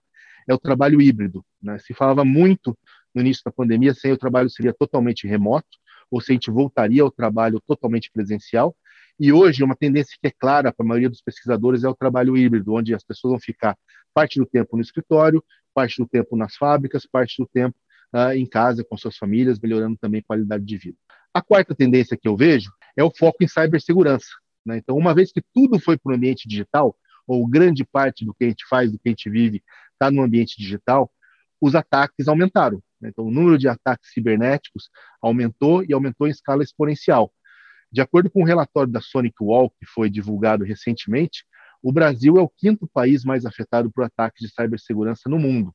é 0.49 0.55
o 0.55 0.59
trabalho 0.59 1.01
híbrido. 1.01 1.45
Né? 1.63 1.79
Se 1.79 1.95
falava 1.95 2.25
muito 2.25 2.77
no 3.15 3.23
início 3.23 3.43
da 3.45 3.51
pandemia 3.51 3.95
se 3.95 4.11
o 4.13 4.19
trabalho 4.19 4.51
seria 4.51 4.75
totalmente 4.75 5.27
remoto, 5.27 5.67
ou 6.11 6.21
se 6.21 6.33
a 6.33 6.35
gente 6.35 6.51
voltaria 6.51 7.03
ao 7.03 7.11
trabalho 7.11 7.61
totalmente 7.67 8.11
presencial, 8.13 8.77
e 9.19 9.33
hoje, 9.33 9.65
uma 9.65 9.75
tendência 9.75 10.15
que 10.21 10.29
é 10.29 10.31
clara 10.31 10.71
para 10.71 10.85
a 10.85 10.89
maioria 10.89 11.09
dos 11.09 11.23
pesquisadores 11.23 11.85
é 11.85 11.89
o 11.89 11.95
trabalho 11.95 12.37
híbrido, 12.37 12.75
onde 12.75 12.95
as 12.95 13.03
pessoas 13.03 13.31
vão 13.33 13.41
ficar 13.41 13.75
parte 14.17 14.41
do 14.41 14.47
tempo 14.47 14.77
no 14.77 14.83
escritório, 14.83 15.45
parte 15.75 15.99
do 15.99 16.09
tempo 16.09 16.39
nas 16.39 16.57
fábricas, 16.57 17.05
parte 17.05 17.35
do 17.39 17.47
tempo 17.47 17.77
uh, 18.15 18.33
em 18.33 18.47
casa 18.47 18.83
com 18.83 18.97
suas 18.97 19.19
famílias, 19.19 19.61
melhorando 19.61 19.99
também 19.99 20.23
a 20.23 20.25
qualidade 20.25 20.65
de 20.65 20.79
vida. 20.79 20.97
A 21.35 21.43
quarta 21.43 21.75
tendência 21.75 22.17
que 22.17 22.27
eu 22.27 22.35
vejo 22.35 22.73
é 22.97 23.05
o 23.05 23.11
foco 23.15 23.45
em 23.45 23.47
cibersegurança. 23.47 24.31
Né? 24.65 24.79
Então, 24.79 24.97
uma 24.97 25.15
vez 25.15 25.31
que 25.31 25.43
tudo 25.53 25.79
foi 25.79 25.99
para 25.99 26.13
o 26.13 26.17
ambiente 26.17 26.49
digital, 26.49 26.97
ou 27.27 27.47
grande 27.47 27.85
parte 27.85 28.25
do 28.25 28.33
que 28.33 28.45
a 28.45 28.49
gente 28.49 28.65
faz, 28.67 28.91
do 28.91 28.99
que 28.99 29.09
a 29.09 29.11
gente 29.11 29.29
vive, 29.29 29.63
está 29.93 30.11
no 30.11 30.23
ambiente 30.23 30.57
digital, 30.57 31.13
os 31.61 31.75
ataques 31.75 32.27
aumentaram. 32.27 32.83
Né? 32.99 33.11
Então, 33.11 33.27
o 33.27 33.31
número 33.31 33.59
de 33.59 33.69
ataques 33.69 34.13
cibernéticos 34.15 34.89
aumentou 35.21 35.85
e 35.85 35.93
aumentou 35.93 36.27
em 36.27 36.31
escala 36.31 36.63
exponencial. 36.63 37.31
De 37.93 38.01
acordo 38.01 38.31
com 38.31 38.41
um 38.41 38.47
relatório 38.47 38.91
da 38.91 39.03
Sonic 39.03 39.37
Wall, 39.43 39.69
que 39.79 39.85
foi 39.85 40.09
divulgado 40.09 40.65
recentemente, 40.65 41.45
o 41.83 41.93
Brasil 41.93 42.37
é 42.37 42.41
o 42.41 42.49
quinto 42.49 42.87
país 42.87 43.25
mais 43.25 43.45
afetado 43.47 43.91
por 43.91 44.05
ataques 44.05 44.41
de 44.41 44.55
cibersegurança 44.55 45.29
no 45.29 45.39
mundo. 45.39 45.75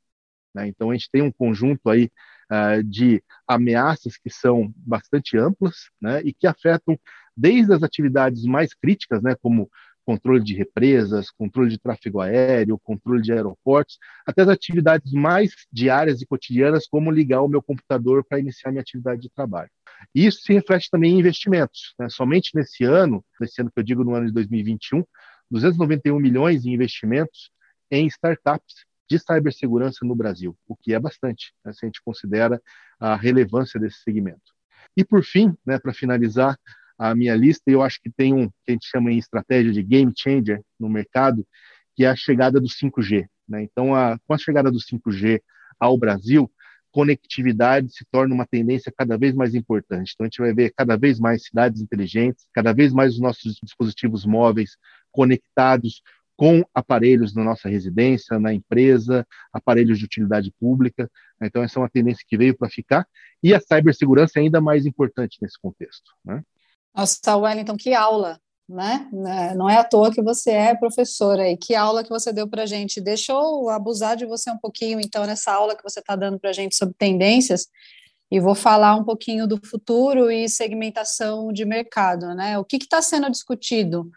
Né? 0.53 0.67
Então, 0.67 0.89
a 0.89 0.93
gente 0.93 1.09
tem 1.11 1.21
um 1.21 1.31
conjunto 1.31 1.89
aí 1.89 2.09
uh, 2.51 2.83
de 2.83 3.23
ameaças 3.47 4.17
que 4.17 4.29
são 4.29 4.73
bastante 4.75 5.37
amplas 5.37 5.89
né? 6.01 6.21
e 6.23 6.33
que 6.33 6.47
afetam 6.47 6.99
desde 7.35 7.73
as 7.73 7.83
atividades 7.83 8.43
mais 8.43 8.73
críticas, 8.73 9.21
né? 9.21 9.35
como 9.41 9.69
controle 10.05 10.43
de 10.43 10.55
represas, 10.55 11.29
controle 11.29 11.69
de 11.69 11.77
tráfego 11.77 12.19
aéreo, 12.19 12.79
controle 12.79 13.21
de 13.21 13.31
aeroportos, 13.31 13.97
até 14.25 14.41
as 14.41 14.49
atividades 14.49 15.13
mais 15.13 15.51
diárias 15.71 16.21
e 16.21 16.25
cotidianas, 16.25 16.87
como 16.87 17.11
ligar 17.11 17.41
o 17.41 17.47
meu 17.47 17.61
computador 17.61 18.23
para 18.27 18.39
iniciar 18.39 18.71
minha 18.71 18.81
atividade 18.81 19.21
de 19.21 19.29
trabalho. 19.29 19.69
Isso 20.13 20.41
se 20.41 20.53
reflete 20.53 20.89
também 20.89 21.13
em 21.13 21.19
investimentos. 21.19 21.93
Né? 21.99 22.09
Somente 22.09 22.51
nesse 22.55 22.83
ano, 22.83 23.23
nesse 23.39 23.61
ano 23.61 23.71
que 23.71 23.79
eu 23.79 23.83
digo 23.83 24.03
no 24.03 24.15
ano 24.15 24.25
de 24.25 24.33
2021, 24.33 25.03
291 25.51 26.19
milhões 26.19 26.65
em 26.65 26.73
investimentos 26.73 27.51
em 27.91 28.07
startups 28.07 28.85
de 29.09 29.19
cibersegurança 29.19 30.05
no 30.05 30.15
Brasil, 30.15 30.57
o 30.65 30.75
que 30.75 30.93
é 30.93 30.99
bastante, 30.99 31.53
né, 31.65 31.73
se 31.73 31.85
a 31.85 31.87
gente 31.87 32.01
considera 32.01 32.61
a 32.97 33.15
relevância 33.15 33.77
desse 33.77 33.97
segmento. 34.01 34.53
E 34.95 35.03
por 35.03 35.23
fim, 35.23 35.53
né, 35.65 35.77
para 35.77 35.93
finalizar 35.93 36.57
a 36.97 37.13
minha 37.13 37.35
lista, 37.35 37.69
eu 37.69 37.81
acho 37.81 37.99
que 38.01 38.09
tem 38.09 38.33
um 38.33 38.47
que 38.47 38.69
a 38.69 38.71
gente 38.71 38.87
chama 38.87 39.11
em 39.11 39.17
estratégia 39.17 39.71
de 39.71 39.83
game 39.83 40.13
changer 40.15 40.61
no 40.79 40.87
mercado, 40.87 41.45
que 41.95 42.05
é 42.05 42.07
a 42.07 42.15
chegada 42.15 42.59
do 42.59 42.67
5G. 42.67 43.27
Né? 43.47 43.63
Então, 43.63 43.93
a, 43.93 44.17
com 44.25 44.33
a 44.33 44.37
chegada 44.37 44.71
do 44.71 44.77
5G 44.77 45.41
ao 45.79 45.97
Brasil, 45.97 46.49
conectividade 46.91 47.91
se 47.91 48.05
torna 48.11 48.35
uma 48.35 48.45
tendência 48.45 48.93
cada 48.95 49.17
vez 49.17 49.33
mais 49.33 49.55
importante. 49.55 50.11
Então, 50.13 50.25
a 50.25 50.27
gente 50.27 50.41
vai 50.41 50.53
ver 50.53 50.73
cada 50.75 50.95
vez 50.95 51.19
mais 51.19 51.43
cidades 51.43 51.81
inteligentes, 51.81 52.45
cada 52.53 52.73
vez 52.73 52.93
mais 52.93 53.13
os 53.13 53.19
nossos 53.19 53.59
dispositivos 53.63 54.25
móveis 54.25 54.77
conectados 55.11 56.01
com 56.41 56.63
aparelhos 56.73 57.35
na 57.35 57.43
nossa 57.43 57.69
residência, 57.69 58.39
na 58.39 58.51
empresa, 58.51 59.23
aparelhos 59.53 59.99
de 59.99 60.05
utilidade 60.05 60.51
pública. 60.59 61.07
Então, 61.39 61.61
essa 61.61 61.77
é 61.77 61.81
uma 61.83 61.89
tendência 61.89 62.25
que 62.27 62.35
veio 62.35 62.57
para 62.57 62.67
ficar. 62.67 63.07
E 63.43 63.53
a 63.53 63.59
cibersegurança 63.59 64.39
é 64.39 64.41
ainda 64.41 64.59
mais 64.59 64.87
importante 64.87 65.37
nesse 65.39 65.59
contexto. 65.61 66.11
Né? 66.25 66.41
Nossa, 66.95 67.37
Wellington, 67.37 67.77
que 67.77 67.93
aula! 67.93 68.39
Né? 68.67 69.07
Não 69.55 69.69
é 69.69 69.77
à 69.77 69.83
toa 69.83 70.11
que 70.11 70.21
você 70.21 70.51
é 70.51 70.75
professora 70.75 71.47
e 71.47 71.57
que 71.57 71.75
aula 71.75 72.03
que 72.03 72.09
você 72.09 72.33
deu 72.33 72.47
para 72.47 72.63
a 72.63 72.65
gente. 72.65 73.01
Deixa 73.01 73.33
eu 73.33 73.69
abusar 73.69 74.15
de 74.15 74.25
você 74.25 74.49
um 74.49 74.57
pouquinho, 74.57 74.99
então, 74.99 75.25
nessa 75.25 75.51
aula 75.51 75.75
que 75.75 75.83
você 75.83 75.99
está 75.99 76.15
dando 76.15 76.39
para 76.39 76.49
a 76.51 76.53
gente 76.53 76.75
sobre 76.75 76.95
tendências, 76.97 77.67
e 78.31 78.39
vou 78.39 78.55
falar 78.55 78.95
um 78.95 79.03
pouquinho 79.03 79.45
do 79.45 79.59
futuro 79.63 80.31
e 80.31 80.47
segmentação 80.49 81.51
de 81.51 81.65
mercado. 81.65 82.33
Né? 82.33 82.57
O 82.57 82.63
que 82.63 82.77
está 82.77 83.01
sendo 83.01 83.29
discutido 83.29 84.09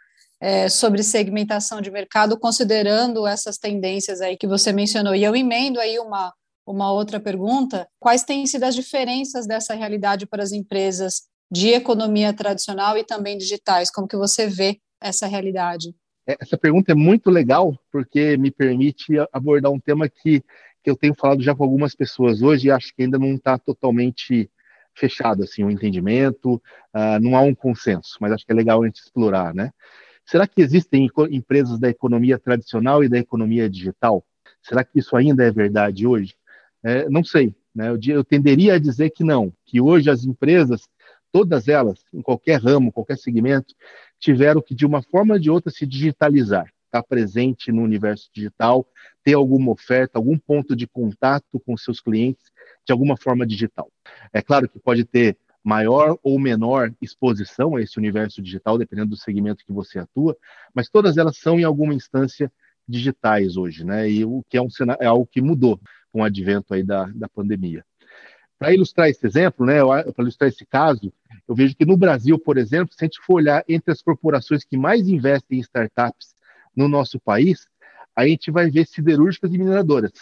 é, 0.44 0.68
sobre 0.68 1.02
segmentação 1.02 1.80
de 1.80 1.90
mercado, 1.90 2.38
considerando 2.38 3.26
essas 3.26 3.56
tendências 3.56 4.20
aí 4.20 4.36
que 4.36 4.46
você 4.46 4.74
mencionou? 4.74 5.14
E 5.14 5.24
eu 5.24 5.34
emendo 5.34 5.80
aí 5.80 5.98
uma, 5.98 6.34
uma 6.66 6.92
outra 6.92 7.18
pergunta: 7.18 7.88
quais 7.98 8.24
têm 8.24 8.46
sido 8.46 8.64
as 8.64 8.74
diferenças 8.74 9.46
dessa 9.46 9.72
realidade 9.72 10.26
para 10.26 10.42
as 10.42 10.52
empresas 10.52 11.22
de 11.50 11.70
economia 11.70 12.30
tradicional 12.30 12.98
e 12.98 13.04
também 13.04 13.38
digitais? 13.38 13.90
Como 13.90 14.06
que 14.06 14.18
você 14.18 14.46
vê 14.46 14.78
essa 15.00 15.26
realidade? 15.26 15.94
É, 16.28 16.36
essa 16.38 16.58
pergunta 16.58 16.92
é 16.92 16.94
muito 16.94 17.30
legal 17.30 17.74
porque 17.90 18.36
me 18.36 18.50
permite 18.50 19.14
abordar 19.32 19.72
um 19.72 19.80
tema 19.80 20.10
que, 20.10 20.42
que 20.82 20.90
eu 20.90 20.96
tenho 20.96 21.14
falado 21.14 21.42
já 21.42 21.54
com 21.54 21.64
algumas 21.64 21.94
pessoas 21.94 22.42
hoje 22.42 22.68
e 22.68 22.70
acho 22.70 22.94
que 22.94 23.02
ainda 23.02 23.18
não 23.18 23.34
está 23.34 23.56
totalmente 23.56 24.50
fechado 24.94 25.42
assim 25.42 25.64
o 25.64 25.68
um 25.68 25.70
entendimento, 25.70 26.56
uh, 26.94 27.18
não 27.18 27.34
há 27.34 27.40
um 27.40 27.54
consenso, 27.54 28.18
mas 28.20 28.30
acho 28.30 28.44
que 28.44 28.52
é 28.52 28.54
legal 28.54 28.82
a 28.82 28.86
gente 28.86 29.00
explorar, 29.00 29.54
né? 29.54 29.70
Será 30.26 30.46
que 30.46 30.62
existem 30.62 31.08
empresas 31.30 31.78
da 31.78 31.88
economia 31.88 32.38
tradicional 32.38 33.04
e 33.04 33.08
da 33.08 33.18
economia 33.18 33.68
digital? 33.68 34.24
Será 34.62 34.82
que 34.82 34.98
isso 34.98 35.16
ainda 35.16 35.44
é 35.44 35.50
verdade 35.50 36.06
hoje? 36.06 36.34
É, 36.82 37.08
não 37.08 37.22
sei. 37.22 37.54
Né? 37.74 37.90
Eu, 37.90 37.98
eu 38.06 38.24
tenderia 38.24 38.74
a 38.74 38.78
dizer 38.78 39.10
que 39.10 39.24
não, 39.24 39.52
que 39.64 39.80
hoje 39.80 40.08
as 40.08 40.24
empresas 40.24 40.88
todas 41.34 41.66
elas, 41.66 41.98
em 42.14 42.22
qualquer 42.22 42.60
ramo, 42.62 42.92
qualquer 42.92 43.18
segmento, 43.18 43.74
tiveram 44.20 44.62
que, 44.62 44.72
de 44.72 44.86
uma 44.86 45.02
forma 45.02 45.34
ou 45.34 45.40
de 45.40 45.50
outra, 45.50 45.68
se 45.68 45.84
digitalizar, 45.84 46.72
estar 46.86 47.02
presente 47.02 47.72
no 47.72 47.82
universo 47.82 48.30
digital, 48.32 48.86
ter 49.24 49.34
alguma 49.34 49.72
oferta, 49.72 50.16
algum 50.16 50.38
ponto 50.38 50.76
de 50.76 50.86
contato 50.86 51.58
com 51.66 51.76
seus 51.76 52.00
clientes 52.00 52.52
de 52.86 52.92
alguma 52.92 53.16
forma 53.16 53.44
digital. 53.44 53.90
É 54.32 54.40
claro 54.40 54.68
que 54.68 54.78
pode 54.78 55.04
ter 55.04 55.36
maior 55.64 56.18
ou 56.22 56.38
menor 56.38 56.92
exposição 57.00 57.74
a 57.74 57.82
esse 57.82 57.98
universo 57.98 58.42
digital, 58.42 58.76
dependendo 58.76 59.10
do 59.10 59.16
segmento 59.16 59.64
que 59.64 59.72
você 59.72 59.98
atua, 59.98 60.36
mas 60.74 60.90
todas 60.90 61.16
elas 61.16 61.38
são, 61.38 61.58
em 61.58 61.64
alguma 61.64 61.94
instância, 61.94 62.52
digitais 62.86 63.56
hoje, 63.56 63.82
né? 63.82 64.08
E 64.10 64.24
o 64.26 64.44
que 64.48 64.58
é, 64.58 64.62
um, 64.62 64.68
é 65.00 65.06
algo 65.06 65.26
que 65.26 65.40
mudou 65.40 65.80
com 66.12 66.20
o 66.20 66.24
advento 66.24 66.74
aí 66.74 66.82
da, 66.82 67.04
da 67.14 67.28
pandemia. 67.28 67.82
Para 68.58 68.74
ilustrar 68.74 69.08
esse 69.08 69.26
exemplo, 69.26 69.66
né, 69.66 69.78
para 70.12 70.22
ilustrar 70.22 70.48
esse 70.48 70.64
caso, 70.64 71.12
eu 71.48 71.54
vejo 71.54 71.74
que 71.74 71.84
no 71.84 71.96
Brasil, 71.96 72.38
por 72.38 72.56
exemplo, 72.56 72.94
se 72.94 73.04
a 73.04 73.06
gente 73.06 73.20
for 73.20 73.34
olhar 73.34 73.64
entre 73.68 73.90
as 73.90 74.00
corporações 74.00 74.64
que 74.64 74.76
mais 74.76 75.08
investem 75.08 75.58
em 75.58 75.60
startups 75.60 76.34
no 76.76 76.88
nosso 76.88 77.18
país, 77.18 77.66
a 78.14 78.26
gente 78.26 78.50
vai 78.50 78.70
ver 78.70 78.86
siderúrgicas 78.86 79.52
e 79.52 79.58
mineradoras. 79.58 80.12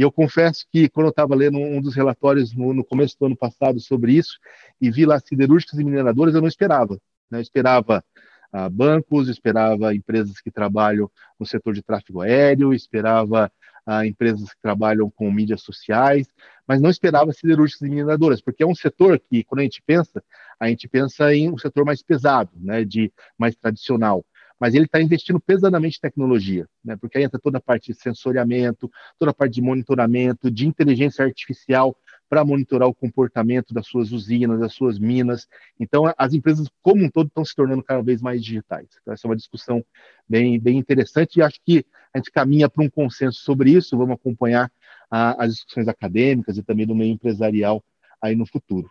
E 0.00 0.02
eu 0.02 0.10
confesso 0.10 0.64
que 0.72 0.88
quando 0.88 1.08
eu 1.08 1.10
estava 1.10 1.34
lendo 1.34 1.58
um 1.58 1.78
dos 1.78 1.94
relatórios 1.94 2.54
no, 2.54 2.72
no, 2.72 2.82
começo 2.82 3.14
do 3.20 3.26
ano 3.26 3.36
passado 3.36 3.78
sobre 3.78 4.14
isso, 4.14 4.38
e 4.80 4.90
vi 4.90 5.04
lá 5.04 5.20
siderúrgicas 5.20 5.78
e 5.78 5.84
mineradoras, 5.84 6.34
eu 6.34 6.40
não 6.40 6.48
esperava. 6.48 6.98
Né? 7.30 7.36
Eu 7.36 7.42
esperava 7.42 8.02
ah, 8.50 8.70
bancos, 8.70 9.28
esperava 9.28 9.94
empresas 9.94 10.40
que 10.40 10.50
trabalham 10.50 11.10
no 11.38 11.44
setor 11.44 11.74
de 11.74 11.82
tráfego 11.82 12.22
aéreo, 12.22 12.72
esperava 12.72 13.52
a 13.84 14.06
empresas 14.06 14.54
que 14.54 14.62
trabalham 14.62 15.10
com 15.10 15.30
mídias 15.30 15.60
sociais, 15.60 16.26
mas 16.66 16.80
não 16.80 16.88
esperava 16.88 17.30
siderúrgicas 17.34 17.86
e 17.86 17.90
mineradoras, 17.90 18.40
porque 18.40 18.62
é 18.62 18.66
um 18.66 18.74
setor 18.74 19.20
que, 19.20 19.44
quando 19.44 19.60
a 19.60 19.64
gente 19.64 19.82
pensa, 19.84 20.24
a 20.58 20.66
gente 20.68 20.88
pensa 20.88 21.34
em 21.34 21.52
um 21.52 21.58
setor 21.58 21.84
mais 21.84 22.02
pesado, 22.02 22.52
né, 22.54 22.86
de 22.86 23.12
mais 23.36 23.54
tradicional. 23.54 24.24
Mas 24.60 24.74
ele 24.74 24.84
está 24.84 25.00
investindo 25.00 25.40
pesadamente 25.40 25.96
em 25.96 26.00
tecnologia, 26.00 26.68
né, 26.84 26.94
porque 26.96 27.16
aí 27.16 27.24
entra 27.24 27.40
toda 27.40 27.58
a 27.58 27.60
parte 27.60 27.92
de 27.92 27.98
sensoriamento, 27.98 28.90
toda 29.18 29.30
a 29.30 29.34
parte 29.34 29.54
de 29.54 29.62
monitoramento, 29.62 30.50
de 30.50 30.68
inteligência 30.68 31.24
artificial 31.24 31.96
para 32.28 32.44
monitorar 32.44 32.86
o 32.86 32.94
comportamento 32.94 33.74
das 33.74 33.86
suas 33.86 34.12
usinas, 34.12 34.60
das 34.60 34.72
suas 34.72 34.98
minas. 35.00 35.48
Então, 35.80 36.04
as 36.16 36.32
empresas 36.32 36.68
como 36.80 37.04
um 37.04 37.10
todo 37.10 37.26
estão 37.26 37.44
se 37.44 37.56
tornando 37.56 37.82
cada 37.82 38.02
vez 38.02 38.22
mais 38.22 38.44
digitais. 38.44 38.86
Então, 39.00 39.12
essa 39.12 39.26
é 39.26 39.28
uma 39.28 39.36
discussão 39.36 39.84
bem, 40.28 40.60
bem 40.60 40.78
interessante 40.78 41.38
e 41.38 41.42
acho 41.42 41.58
que 41.64 41.84
a 42.14 42.18
gente 42.18 42.30
caminha 42.30 42.68
para 42.68 42.84
um 42.84 42.90
consenso 42.90 43.40
sobre 43.40 43.72
isso. 43.72 43.96
Vamos 43.96 44.14
acompanhar 44.14 44.70
as 45.10 45.54
discussões 45.54 45.88
acadêmicas 45.88 46.56
e 46.56 46.62
também 46.62 46.86
do 46.86 46.94
meio 46.94 47.12
empresarial 47.12 47.82
aí 48.22 48.36
no 48.36 48.46
futuro. 48.46 48.88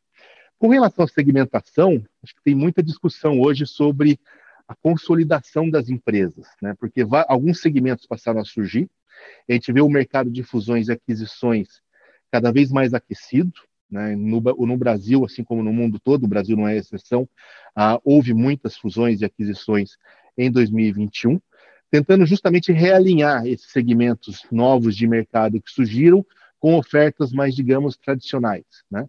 Com 0.57 0.67
relação 0.67 1.05
à 1.05 1.07
segmentação, 1.07 2.03
acho 2.21 2.35
que 2.35 2.43
tem 2.43 2.53
muita 2.53 2.83
discussão 2.83 3.39
hoje 3.39 3.65
sobre 3.65 4.19
a 4.69 4.75
consolidação 4.75 5.67
das 5.67 5.89
empresas, 5.89 6.45
né? 6.61 6.75
porque 6.79 7.03
alguns 7.27 7.59
segmentos 7.59 8.05
passaram 8.05 8.39
a 8.39 8.45
surgir, 8.45 8.88
a 9.49 9.53
gente 9.53 9.73
vê 9.73 9.81
o 9.81 9.89
mercado 9.89 10.29
de 10.29 10.43
fusões 10.43 10.88
e 10.88 10.91
aquisições 10.91 11.81
cada 12.31 12.51
vez 12.51 12.71
mais 12.71 12.93
aquecido. 12.93 13.51
Né? 13.89 14.15
No, 14.15 14.39
no, 14.39 14.77
Brasil, 14.77 15.25
assim 15.25 15.43
como 15.43 15.63
no 15.63 15.73
mundo 15.73 15.99
todo, 15.99 16.25
o 16.25 16.27
Brasil 16.27 16.55
não 16.55 16.67
é 16.67 16.77
exceção, 16.77 17.27
ah, 17.75 17.99
houve 18.03 18.31
muitas 18.31 18.77
fusões 18.77 19.21
e 19.21 19.25
aquisições 19.25 19.97
em 20.38 20.51
2021, 20.51 21.41
tentando 21.89 22.23
justamente 22.27 22.71
realinhar 22.71 23.47
esses 23.47 23.71
segmentos 23.71 24.43
novos 24.51 24.95
de 24.95 25.07
mercado 25.07 25.59
que 25.59 25.71
surgiram 25.71 26.23
com 26.59 26.75
ofertas 26.75 27.31
mais, 27.31 27.55
digamos, 27.55 27.97
tradicionais. 27.97 28.65
Né? 28.91 29.07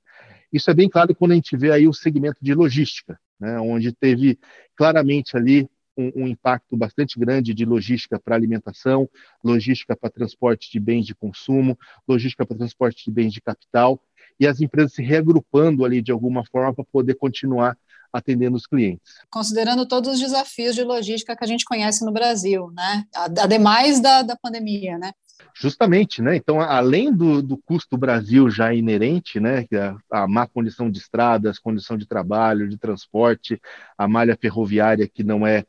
Isso 0.51 0.71
é 0.71 0.75
bem 0.75 0.89
claro 0.89 1.15
quando 1.15 1.33
a 1.33 1.35
gente 1.35 1.55
vê 1.55 1.71
aí 1.71 1.87
o 1.87 1.93
segmento 1.93 2.39
de 2.41 2.55
logística, 2.55 3.21
né? 3.41 3.59
onde 3.59 3.93
teve 3.93 4.39
claramente 4.77 5.37
ali 5.37 5.69
um, 5.97 6.25
um 6.25 6.29
impacto 6.29 6.77
bastante 6.77 7.19
grande 7.19 7.55
de 7.55 7.65
logística 7.65 8.19
para 8.19 8.35
alimentação, 8.35 9.09
logística 9.43 9.97
para 9.97 10.11
transporte 10.11 10.71
de 10.71 10.81
bens 10.81 11.07
de 11.07 11.15
consumo, 11.15 11.79
logística 12.07 12.47
para 12.47 12.57
transporte 12.57 13.05
de 13.05 13.11
bens 13.11 13.33
de 13.33 13.41
capital, 13.41 14.01
e 14.39 14.47
as 14.47 14.61
empresas 14.61 14.95
se 14.95 15.03
reagrupando 15.03 15.85
ali 15.85 16.01
de 16.01 16.11
alguma 16.11 16.45
forma 16.47 16.73
para 16.75 16.85
poder 16.85 17.15
continuar 17.15 17.77
atendendo 18.13 18.57
os 18.57 18.67
clientes. 18.67 19.15
Considerando 19.31 19.87
todos 19.87 20.15
os 20.15 20.21
desafios 20.21 20.75
de 20.75 20.83
logística 20.83 21.37
que 21.37 21.45
a 21.45 21.47
gente 21.47 21.65
conhece 21.65 22.05
no 22.05 22.11
Brasil, 22.11 22.71
né? 22.73 23.05
Ademais 23.15 24.01
da, 24.01 24.23
da 24.23 24.37
pandemia, 24.37 24.99
né? 24.99 25.13
Justamente, 25.61 26.23
né? 26.23 26.37
Então, 26.37 26.59
além 26.59 27.15
do, 27.15 27.43
do 27.43 27.59
custo 27.59 27.99
Brasil 27.99 28.49
já 28.49 28.73
inerente, 28.73 29.39
né? 29.39 29.67
A, 30.11 30.23
a 30.23 30.27
má 30.27 30.47
condição 30.47 30.91
de 30.91 30.99
estradas, 30.99 31.59
condição 31.59 31.99
de 31.99 32.07
trabalho, 32.07 32.67
de 32.67 32.79
transporte, 32.79 33.61
a 33.99 34.09
malha 34.09 34.39
ferroviária 34.41 35.07
que 35.07 35.23
não 35.23 35.47
é 35.47 35.67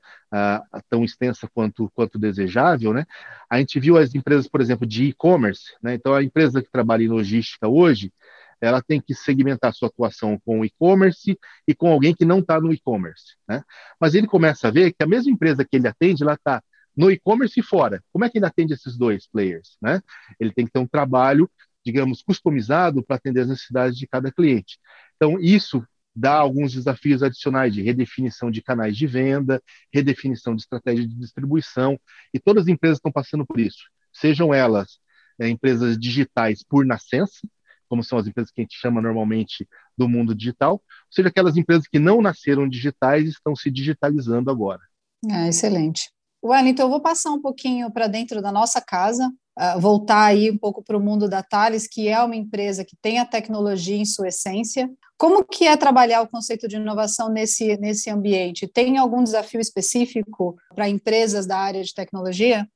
tão 0.90 1.04
extensa 1.04 1.46
quanto, 1.54 1.92
quanto 1.94 2.18
desejável, 2.18 2.94
né? 2.94 3.06
A 3.50 3.58
gente 3.58 3.82
viu 3.82 3.98
as 3.98 4.16
empresas, 4.16 4.48
por 4.48 4.62
exemplo, 4.62 4.88
de 4.88 5.08
e-commerce, 5.10 5.76
né? 5.84 5.94
Então, 5.96 6.14
a 6.14 6.24
empresa 6.24 6.62
que 6.62 6.72
trabalha 6.72 7.04
em 7.04 7.10
logística 7.10 7.68
hoje, 7.68 8.14
ela 8.62 8.82
tem 8.82 9.02
que 9.02 9.14
segmentar 9.14 9.74
sua 9.74 9.90
atuação 9.90 10.40
com 10.46 10.62
o 10.62 10.66
e-commerce 10.66 11.38
e 11.68 11.76
com 11.76 11.92
alguém 11.92 12.16
que 12.16 12.24
não 12.24 12.40
está 12.40 12.62
no 12.62 12.72
e-commerce. 12.72 13.36
Né? 13.46 13.62
Mas 14.00 14.14
ele 14.14 14.28
começa 14.28 14.70
a 14.70 14.72
ver 14.72 14.94
que 14.94 15.04
a 15.04 15.08
mesma 15.08 15.32
empresa 15.32 15.66
que 15.66 15.76
ele 15.76 15.88
atende, 15.88 16.24
ela 16.24 16.36
está 16.36 16.64
no 16.96 17.10
e-commerce 17.12 17.60
e 17.60 17.64
fora. 17.64 18.04
Como 18.12 18.26
é 18.26 18.30
que 18.30 18.38
ele 18.38 18.46
atende 18.46 18.74
esses 18.74 18.98
dois 18.98 19.28
players? 19.28 19.78
Né? 19.82 20.02
Ele 20.40 20.52
tem 20.54 20.66
que 20.66 20.72
ter 20.72 20.80
um 20.80 20.88
trabalho, 20.88 21.50
digamos, 21.86 22.22
customizado 22.22 23.04
para 23.04 23.16
atender 23.16 23.42
as 23.42 23.50
necessidades 23.50 23.98
de 23.98 24.08
cada 24.08 24.32
cliente. 24.32 24.78
Então, 25.16 25.40
isso 25.40 25.86
dá 26.16 26.36
alguns 26.36 26.74
desafios 26.74 27.24
adicionais 27.24 27.74
de 27.74 27.82
redefinição 27.82 28.52
de 28.52 28.62
canais 28.62 28.98
de 28.98 29.08
venda, 29.08 29.62
redefinição 29.94 30.56
de 30.56 30.62
estratégia 30.62 31.08
de 31.08 31.16
distribuição, 31.16 32.00
e 32.34 32.40
todas 32.40 32.64
as 32.64 32.68
empresas 32.68 32.98
estão 32.98 33.12
passando 33.12 33.46
por 33.46 33.60
isso. 33.60 33.84
Sejam 34.12 34.54
elas 34.54 35.00
é, 35.40 35.48
empresas 35.48 35.98
digitais 35.98 36.64
por 36.64 36.86
nascença, 36.86 37.40
como 37.88 38.04
são 38.04 38.18
as 38.18 38.28
empresas 38.28 38.52
que 38.52 38.62
a 38.62 38.64
gente 38.64 38.78
chama 38.78 39.02
normalmente 39.02 39.68
do 39.98 40.08
mundo 40.08 40.36
digital, 40.36 40.74
ou 40.74 40.82
seja, 41.10 41.30
aquelas 41.30 41.58
empresas 41.58 41.88
que 41.88 42.00
não 42.00 42.22
nasceram 42.22 42.68
digitais 42.68 43.28
estão 43.28 43.56
se 43.56 43.70
digitalizando 43.70 44.50
agora. 44.50 44.82
É, 45.30 45.50
excelente. 45.50 46.10
Wellington, 46.44 46.84
eu 46.84 46.90
vou 46.90 47.02
passar 47.02 47.32
um 47.32 47.42
pouquinho 47.42 47.92
para 47.92 48.08
dentro 48.08 48.42
da 48.42 48.52
nossa 48.52 48.82
casa, 48.82 49.32
uh, 49.60 49.80
voltar 49.80 50.26
aí 50.26 50.50
um 50.50 50.58
pouco 50.58 50.84
para 50.84 50.98
o 50.98 51.00
mundo 51.00 51.30
da 51.30 51.44
Thales, 51.44 51.88
que 51.88 52.08
é 52.08 52.22
uma 52.24 52.36
empresa 52.36 52.84
que 52.84 52.96
tem 53.00 53.20
a 53.20 53.26
tecnologia 53.26 53.96
em 53.96 54.06
sua 54.06 54.30
essência. 54.30 54.90
Como 55.18 55.46
que 55.46 55.68
é 55.68 55.78
trabalhar 55.78 56.22
o 56.22 56.28
conceito 56.28 56.68
de 56.68 56.78
inovação 56.78 57.30
nesse, 57.30 57.78
nesse 57.78 58.10
ambiente? 58.10 58.68
Tem 58.68 58.98
algum 58.98 59.24
desafio 59.24 59.60
específico 59.60 60.56
para 60.74 60.90
empresas 60.90 61.46
da 61.46 61.58
área 61.60 61.84
de 61.84 61.94
tecnologia? 61.94 62.68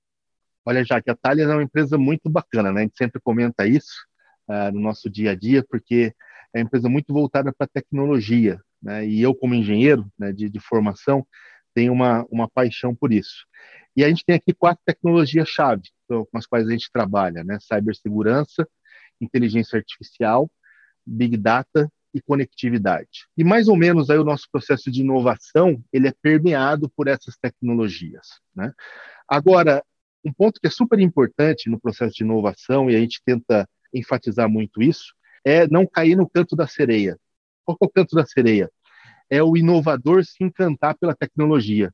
Olha, 0.63 0.83
já 0.83 1.01
que 1.01 1.09
a 1.09 1.15
Thales 1.15 1.47
é 1.47 1.53
uma 1.53 1.63
empresa 1.63 1.97
muito 1.97 2.29
bacana, 2.29 2.71
né? 2.71 2.81
A 2.81 2.83
gente 2.83 2.97
sempre 2.97 3.19
comenta 3.19 3.65
isso 3.65 4.05
uh, 4.47 4.71
no 4.71 4.79
nosso 4.79 5.09
dia 5.09 5.31
a 5.31 5.35
dia, 5.35 5.65
porque 5.67 6.13
é 6.53 6.59
uma 6.59 6.65
empresa 6.65 6.87
muito 6.87 7.11
voltada 7.11 7.51
para 7.51 7.67
tecnologia, 7.67 8.59
né? 8.81 9.07
E 9.07 9.21
eu, 9.21 9.33
como 9.33 9.55
engenheiro 9.55 10.05
né, 10.17 10.31
de, 10.31 10.49
de 10.49 10.59
formação, 10.59 11.25
tenho 11.75 11.93
uma, 11.93 12.25
uma 12.31 12.49
paixão 12.49 12.95
por 12.95 13.13
isso. 13.13 13.45
E 13.95 14.03
a 14.03 14.09
gente 14.09 14.25
tem 14.25 14.35
aqui 14.35 14.53
quatro 14.53 14.81
tecnologias-chave 14.85 15.83
com 16.07 16.37
as 16.37 16.45
quais 16.45 16.67
a 16.67 16.71
gente 16.71 16.89
trabalha, 16.91 17.43
né? 17.43 17.57
Cibersegurança, 17.61 18.67
inteligência 19.21 19.77
artificial, 19.77 20.49
big 21.05 21.37
data 21.37 21.91
e 22.13 22.21
conectividade. 22.21 23.27
E 23.37 23.43
mais 23.43 23.67
ou 23.67 23.75
menos 23.75 24.09
aí 24.09 24.17
o 24.17 24.23
nosso 24.23 24.47
processo 24.51 24.89
de 24.89 25.01
inovação, 25.01 25.83
ele 25.91 26.07
é 26.07 26.13
permeado 26.21 26.89
por 26.89 27.07
essas 27.07 27.37
tecnologias, 27.37 28.39
né? 28.55 28.73
Agora, 29.27 29.83
um 30.23 30.31
ponto 30.33 30.59
que 30.59 30.67
é 30.67 30.71
super 30.71 30.99
importante 30.99 31.69
no 31.69 31.79
processo 31.79 32.15
de 32.15 32.23
inovação 32.23 32.89
e 32.89 32.95
a 32.95 32.99
gente 32.99 33.21
tenta 33.23 33.67
enfatizar 33.93 34.49
muito 34.49 34.81
isso 34.81 35.13
é 35.45 35.67
não 35.67 35.85
cair 35.85 36.15
no 36.15 36.27
canto 36.27 36.55
da 36.55 36.67
sereia. 36.67 37.17
Qual 37.63 37.77
é 37.81 37.85
o 37.85 37.89
canto 37.89 38.15
da 38.15 38.25
sereia? 38.25 38.69
É 39.29 39.41
o 39.43 39.57
inovador 39.57 40.23
se 40.23 40.43
encantar 40.43 40.95
pela 40.97 41.15
tecnologia 41.15 41.91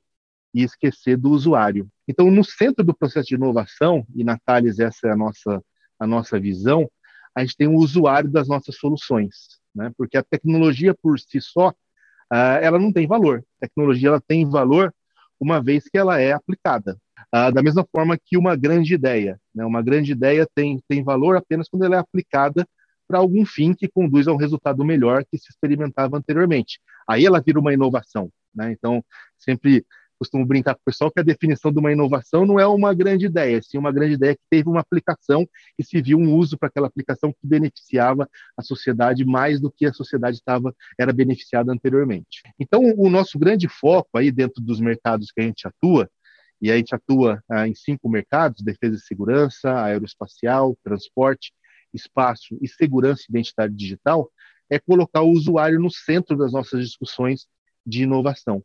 e 0.54 0.64
esquecer 0.64 1.18
do 1.18 1.30
usuário. 1.30 1.88
Então, 2.08 2.30
no 2.30 2.44
centro 2.44 2.84
do 2.84 2.94
processo 2.94 3.30
de 3.30 3.36
inovação, 3.36 4.06
e 4.14 4.24
na 4.24 4.38
Thales 4.46 4.80
essa 4.80 5.08
é 5.08 5.12
a 5.12 5.16
nossa, 5.16 5.64
a 6.00 6.06
nossa 6.06 6.40
visão, 6.40 6.90
a 7.36 7.42
gente 7.42 7.56
tem 7.56 7.68
o 7.68 7.78
usuário 7.78 8.30
das 8.30 8.48
nossas 8.48 8.76
soluções, 8.76 9.60
né? 9.74 9.92
porque 9.98 10.18
a 10.18 10.24
tecnologia 10.24 10.94
por 10.94 11.20
si 11.20 11.40
só, 11.40 11.70
uh, 11.70 12.60
ela 12.62 12.78
não 12.78 12.92
tem 12.92 13.08
valor. 13.08 13.44
A 13.62 13.68
tecnologia 13.68 14.10
ela 14.10 14.22
tem 14.22 14.50
valor 14.50 14.94
uma 15.40 15.62
vez 15.62 15.86
que 15.86 15.98
ela 15.98 16.20
é 16.20 16.34
aplicada. 16.34 16.98
Uh, 17.34 17.52
da 17.54 17.64
mesma 17.64 17.88
forma 17.90 18.18
que 18.18 18.38
uma 18.38 18.56
grande 18.58 18.94
ideia. 18.94 19.40
Né? 19.56 19.66
Uma 19.66 19.82
grande 19.82 20.12
ideia 20.12 20.46
tem, 20.54 20.82
tem 20.88 21.02
valor 21.02 21.38
apenas 21.38 21.70
quando 21.70 21.86
ela 21.86 21.96
é 21.96 22.00
aplicada 22.00 22.68
para 23.12 23.20
algum 23.20 23.46
fim 23.46 23.74
que 23.74 23.89
conduz 23.89 24.25
a 24.25 24.32
um 24.32 24.38
resultado 24.38 24.86
melhor 24.86 25.25
que 25.30 25.38
se 25.38 25.50
experimentava 25.50 26.18
anteriormente. 26.18 26.80
Aí 27.06 27.25
ela 27.25 27.41
vira 27.46 27.60
uma 27.60 27.74
inovação. 27.74 28.32
Né? 28.56 28.72
Então, 28.72 29.03
sempre 29.38 29.86
costumo 30.18 30.46
brincar 30.46 30.75
com 30.75 30.80
o 30.80 30.86
pessoal 30.86 31.12
que 31.12 31.20
a 31.20 31.24
definição 31.24 31.74
de 31.74 31.80
uma 31.80 31.91
inovação 31.91 32.46
não 32.46 32.58
é 32.58 32.65
uma 32.65 32.94
grande 32.94 33.25
ideia, 33.25 33.60
sim 33.62 33.77
uma 33.77 33.91
grande 33.91 34.13
ideia 34.13 34.34
que 34.34 34.41
teve 34.50 34.70
uma 34.70 34.80
aplicação 34.80 35.46
e 35.77 35.84
se 35.84 36.01
viu 36.01 36.18
um 36.18 36.34
uso 36.36 36.58
para 36.58 36.70
aquela 36.70 36.88
aplicação 36.88 37.34
que 37.34 37.46
beneficiava 37.46 38.30
a 38.56 38.62
sociedade 38.62 39.25
mais 39.25 39.60
do 39.60 39.70
que 39.70 39.86
a 39.86 39.91
sociedade 39.91 40.38
estava 40.38 40.74
era 40.98 41.12
beneficiada 41.12 41.74
anteriormente. 41.74 42.44
Então, 42.58 42.82
o 42.98 43.10
nosso 43.10 43.38
grande 43.38 43.68
foco 43.68 44.18
aí 44.18 44.32
dentro 44.32 44.63
dos 44.63 44.80
mercados 44.80 45.34
que 45.34 45.41
a 45.41 45.44
gente 45.44 45.68
atua, 45.68 46.10
e 46.62 46.72
a 46.72 46.77
gente 46.77 46.94
atua 46.94 47.44
ah, 47.50 47.68
em 47.68 47.74
cinco 47.74 48.08
mercados: 48.08 48.62
defesa 48.62 48.96
e 48.96 49.00
segurança, 49.00 49.74
aeroespacial, 49.84 50.77
transporte, 50.84 51.51
espaço 51.94 52.58
e 52.62 52.68
segurança 52.68 53.24
e 53.24 53.32
identidade 53.32 53.74
digital, 53.76 54.30
é 54.70 54.80
colocar 54.80 55.22
o 55.22 55.32
usuário 55.32 55.80
no 55.80 55.92
centro 55.92 56.38
das 56.38 56.54
nossas 56.54 56.84
discussões 56.86 57.46
de 57.86 58.04
inovação. 58.04 58.64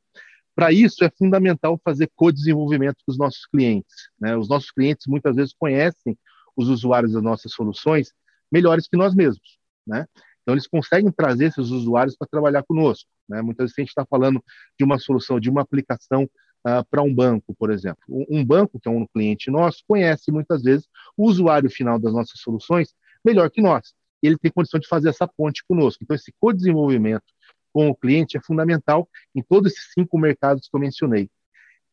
Para 0.55 0.73
isso, 0.73 1.05
é 1.05 1.11
fundamental 1.11 1.79
fazer 1.85 2.11
co-desenvolvimento 2.15 2.97
com 3.05 3.12
os 3.12 3.19
nossos 3.19 3.45
clientes. 3.47 4.09
Né? 4.19 4.37
Os 4.37 4.49
nossos 4.49 4.71
clientes 4.71 5.07
muitas 5.07 5.37
vezes 5.37 5.55
conhecem 5.59 6.17
os 6.57 6.69
usuários 6.69 7.12
das 7.12 7.23
nossas 7.23 7.53
soluções 7.53 8.12
melhores 8.51 8.89
que 8.89 8.97
nós 8.97 9.15
mesmos. 9.15 9.59
Né? 9.87 10.07
Então, 10.41 10.55
eles 10.55 10.67
conseguem 10.67 11.11
trazer 11.11 11.47
esses 11.47 11.69
usuários 11.71 12.17
para 12.17 12.29
trabalhar 12.29 12.62
conosco. 12.62 13.11
Né? 13.29 13.43
Muitas 13.43 13.65
vezes 13.65 13.79
a 13.79 13.83
gente 13.83 13.89
está 13.91 14.07
falando 14.07 14.43
de 14.79 14.85
uma 14.85 14.99
solução, 14.99 15.39
de 15.39 15.51
uma 15.51 15.61
aplicação 15.61 16.23
uh, 16.23 16.85
para 16.89 17.03
um 17.03 17.12
banco, 17.12 17.55
por 17.59 17.71
exemplo. 17.71 18.03
Um, 18.09 18.39
um 18.39 18.45
banco, 18.45 18.81
que 18.81 18.89
é 18.89 18.91
um 18.91 19.07
cliente 19.07 19.51
nosso, 19.51 19.83
conhece 19.87 20.31
muitas 20.33 20.62
vezes 20.62 20.87
o 21.17 21.27
usuário 21.27 21.69
final 21.69 21.99
das 21.99 22.12
nossas 22.12 22.41
soluções 22.41 22.95
melhor 23.27 23.51
que 23.51 23.61
nós. 23.61 23.93
Ele 24.23 24.39
tem 24.39 24.51
condição 24.51 24.81
de 24.81 24.89
fazer 24.89 25.11
essa 25.11 25.27
ponte 25.27 25.62
conosco. 25.69 26.03
Então, 26.03 26.15
esse 26.15 26.33
co-desenvolvimento 26.41 27.25
com 27.73 27.91
o 27.91 27.95
cliente 27.95 28.37
é 28.37 28.41
fundamental 28.41 29.09
em 29.35 29.43
todos 29.43 29.73
esses 29.73 29.93
cinco 29.93 30.19
mercados 30.19 30.69
que 30.69 30.75
eu 30.75 30.81
mencionei. 30.81 31.29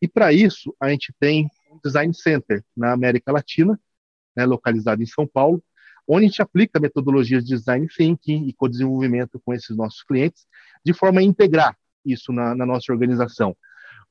E 0.02 0.08
para 0.08 0.32
isso, 0.32 0.74
a 0.80 0.90
gente 0.90 1.14
tem 1.20 1.50
um 1.70 1.80
Design 1.84 2.14
Center 2.14 2.64
na 2.76 2.94
América 2.94 3.32
Latina, 3.32 3.80
né, 4.36 4.46
localizado 4.46 5.02
em 5.02 5.06
São 5.06 5.28
Paulo, 5.28 5.62
onde 6.08 6.26
a 6.26 6.28
gente 6.28 6.42
aplica 6.42 6.80
metodologias 6.80 7.44
de 7.44 7.56
design 7.56 7.88
thinking 7.88 8.48
e 8.48 8.54
co-desenvolvimento 8.54 9.42
com 9.44 9.54
esses 9.54 9.76
nossos 9.76 10.04
clientes, 10.04 10.46
de 10.86 10.94
forma 10.94 11.22
a 11.22 11.24
integrar 11.24 11.78
isso 12.06 12.34
na, 12.34 12.54
na 12.54 12.66
nossa 12.66 12.92
organização. 12.92 13.56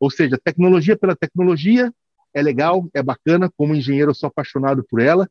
Ou 0.00 0.10
seja, 0.10 0.38
tecnologia 0.42 0.96
pela 0.96 1.14
tecnologia 1.14 1.92
é 2.34 2.42
legal, 2.42 2.88
é 2.94 3.02
bacana, 3.02 3.50
como 3.56 3.74
engenheiro 3.74 4.10
eu 4.10 4.14
sou 4.14 4.28
apaixonado 4.28 4.84
por 4.88 5.00
ela, 5.00 5.28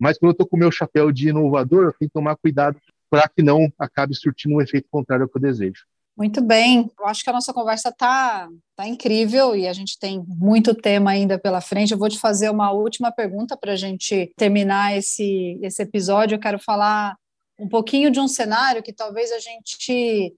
mas 0.00 0.18
quando 0.18 0.30
eu 0.30 0.32
estou 0.32 0.46
com 0.46 0.56
o 0.56 0.58
meu 0.58 0.72
chapéu 0.72 1.12
de 1.12 1.28
inovador, 1.28 1.84
eu 1.84 1.92
tenho 1.92 2.08
que 2.08 2.14
tomar 2.14 2.36
cuidado 2.36 2.80
para 3.10 3.28
que 3.28 3.42
não 3.42 3.70
acabe 3.78 4.14
surtindo 4.14 4.54
um 4.54 4.60
efeito 4.60 4.88
contrário 4.90 5.24
ao 5.24 5.28
que 5.28 5.36
eu 5.36 5.42
desejo. 5.42 5.84
Muito 6.16 6.42
bem, 6.42 6.90
eu 6.98 7.06
acho 7.06 7.22
que 7.22 7.30
a 7.30 7.32
nossa 7.32 7.52
conversa 7.52 7.88
está 7.88 8.48
tá 8.76 8.86
incrível 8.86 9.56
e 9.56 9.66
a 9.66 9.72
gente 9.72 9.98
tem 9.98 10.22
muito 10.26 10.74
tema 10.74 11.12
ainda 11.12 11.38
pela 11.38 11.60
frente. 11.60 11.92
Eu 11.92 11.98
vou 11.98 12.08
te 12.08 12.18
fazer 12.18 12.50
uma 12.50 12.72
última 12.72 13.10
pergunta 13.10 13.56
para 13.56 13.72
a 13.72 13.76
gente 13.76 14.30
terminar 14.36 14.96
esse, 14.96 15.58
esse 15.62 15.82
episódio. 15.82 16.34
Eu 16.34 16.40
quero 16.40 16.58
falar 16.58 17.16
um 17.58 17.68
pouquinho 17.68 18.10
de 18.10 18.20
um 18.20 18.28
cenário 18.28 18.82
que 18.82 18.92
talvez 18.92 19.32
a 19.32 19.38
gente 19.38 20.34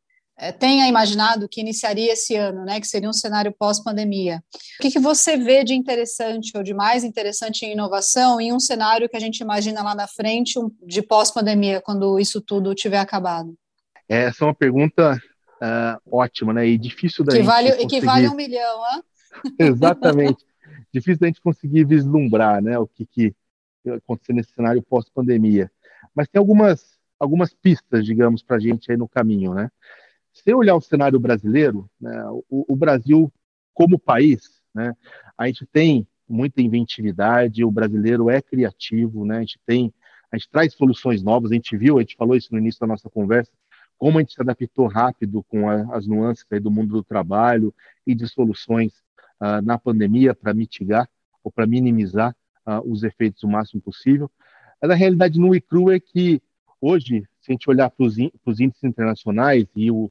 tenha 0.59 0.88
imaginado 0.88 1.49
que 1.49 1.61
iniciaria 1.61 2.12
esse 2.12 2.35
ano, 2.35 2.64
né, 2.64 2.81
que 2.81 2.87
seria 2.87 3.09
um 3.09 3.12
cenário 3.12 3.53
pós-pandemia. 3.53 4.42
O 4.79 4.83
que, 4.83 4.90
que 4.90 4.99
você 4.99 5.37
vê 5.37 5.62
de 5.62 5.75
interessante 5.75 6.57
ou 6.57 6.62
de 6.62 6.75
mais 6.75 7.05
interessante 7.05 7.64
em 7.64 7.73
inovação 7.73 8.40
em 8.40 8.53
um 8.53 8.59
cenário 8.59 9.09
que 9.09 9.16
a 9.16 9.21
gente 9.21 9.40
imagina 9.40 9.83
lá 9.83 9.95
na 9.95 10.09
frente 10.09 10.59
de 10.85 11.03
pós-pandemia, 11.03 11.81
quando 11.81 12.18
isso 12.18 12.40
tudo 12.40 12.75
tiver 12.75 12.99
acabado? 12.99 13.55
Essa 14.09 14.45
é 14.45 14.47
uma 14.47 14.55
pergunta 14.55 15.14
uh, 15.14 16.01
ótima, 16.11 16.53
né, 16.53 16.66
e 16.66 16.79
difícil 16.79 17.25
da 17.25 17.33
que 17.33 17.38
gente 17.38 17.47
vale, 17.47 17.71
conseguir... 17.71 17.88
Que 17.88 18.01
vale 18.01 18.29
um 18.29 18.35
milhão, 18.35 18.83
hein? 18.92 19.03
Exatamente. 19.59 20.45
difícil 20.92 21.21
da 21.21 21.27
gente 21.27 21.40
conseguir 21.40 21.85
vislumbrar, 21.85 22.62
né, 22.62 22.79
o 22.79 22.87
que, 22.87 23.07
que 23.07 23.35
acontecer 23.97 24.33
nesse 24.33 24.53
cenário 24.53 24.83
pós-pandemia. 24.83 25.71
Mas 26.14 26.29
tem 26.29 26.38
algumas 26.38 26.92
algumas 27.23 27.55
pistas, 27.55 28.05
digamos, 28.05 28.42
para 28.42 28.57
a 28.57 28.61
gente 28.61 28.90
aí 28.90 28.99
no 28.99 29.09
caminho, 29.09 29.55
né? 29.55 29.71
Se 30.33 30.53
olhar 30.55 30.75
o 30.75 30.81
cenário 30.81 31.21
brasileiro, 31.21 31.88
né, 32.01 32.25
o, 32.49 32.73
o, 32.73 32.77
Brasil 32.77 33.33
como 33.75 33.99
país, 33.99 34.61
né, 34.75 34.95
a 35.37 35.47
gente 35.47 35.66
tem 35.66 36.07
muita 36.29 36.62
inventividade, 36.62 37.64
o 37.64 37.71
brasileiro 37.71 38.31
é 38.31 38.40
criativo, 38.40 39.25
né, 39.25 39.38
a 39.38 39.40
gente 39.40 39.61
tem, 39.66 39.92
a 40.31 40.37
gente 40.37 40.49
traz 40.51 40.73
soluções 40.75 41.23
novas, 41.23 41.51
a 41.51 41.55
gente 41.55 41.77
viu, 41.77 41.99
a 41.99 42.01
gente 42.01 42.16
falou 42.16 42.35
isso 42.35 42.49
no 42.53 42.59
início 42.59 42.81
da 42.81 42.87
nossa 42.87 43.11
conversa, 43.11 43.51
como 43.99 44.18
a 44.18 44.21
gente 44.21 44.35
se 44.35 44.40
adaptou 44.40 44.88
rápido 44.88 45.45
com 45.45 45.68
a, 45.68 45.97
as 45.97 46.07
nuances 46.07 46.45
do 46.61 46.71
mundo 46.71 46.95
do 46.95 47.05
trabalho 47.05 47.73
e 48.07 48.14
de 48.14 48.27
soluções 48.27 48.92
uh, 49.40 49.62
na 49.62 49.79
pandemia 49.79 50.35
para 50.35 50.53
mitigar 50.53 51.09
ou 51.45 51.53
para 51.53 51.66
minimizar 51.66 52.35
uh, 52.66 52.81
os 52.90 53.05
efeitos 53.05 53.45
o 53.45 53.49
máximo 53.49 53.81
possível. 53.81 54.31
Mas 54.81 54.90
a 54.90 54.95
realidade 54.95 55.38
no 55.38 55.55
e 55.55 55.62
é 55.92 56.01
que 56.01 56.42
hoje 56.81 57.25
se 57.42 57.50
a 57.50 57.52
gente 57.52 57.68
olhar 57.68 57.90
para 57.90 58.07
os 58.07 58.61
índices 58.61 58.85
internacionais, 58.85 59.66
e 59.74 59.90
o, 59.90 60.05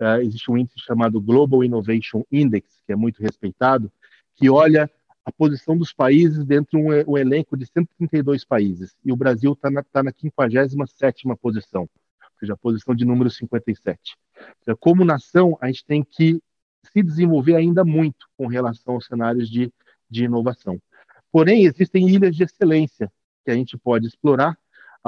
uh, 0.00 0.20
existe 0.22 0.50
um 0.50 0.56
índice 0.56 0.80
chamado 0.80 1.20
Global 1.20 1.62
Innovation 1.62 2.24
Index, 2.32 2.82
que 2.86 2.92
é 2.92 2.96
muito 2.96 3.22
respeitado, 3.22 3.92
que 4.34 4.48
olha 4.48 4.90
a 5.24 5.30
posição 5.30 5.76
dos 5.76 5.92
países 5.92 6.44
dentro 6.46 6.70
de 6.70 6.76
um, 6.78 7.12
um 7.12 7.18
elenco 7.18 7.56
de 7.56 7.66
132 7.66 8.44
países. 8.44 8.96
E 9.04 9.12
o 9.12 9.16
Brasil 9.16 9.52
está 9.52 9.70
na, 9.70 9.82
tá 9.82 10.02
na 10.02 10.10
57ª 10.10 11.36
posição, 11.36 11.82
ou 11.82 12.38
seja, 12.40 12.54
a 12.54 12.56
posição 12.56 12.94
de 12.94 13.04
número 13.04 13.28
57. 13.28 14.16
Seja, 14.64 14.76
como 14.80 15.04
nação, 15.04 15.58
a 15.60 15.66
gente 15.66 15.84
tem 15.84 16.02
que 16.02 16.40
se 16.90 17.02
desenvolver 17.02 17.56
ainda 17.56 17.84
muito 17.84 18.26
com 18.38 18.46
relação 18.46 18.94
aos 18.94 19.04
cenários 19.04 19.50
de, 19.50 19.70
de 20.08 20.24
inovação. 20.24 20.80
Porém, 21.30 21.66
existem 21.66 22.08
ilhas 22.08 22.34
de 22.34 22.44
excelência 22.44 23.12
que 23.44 23.50
a 23.50 23.54
gente 23.54 23.76
pode 23.76 24.06
explorar 24.06 24.56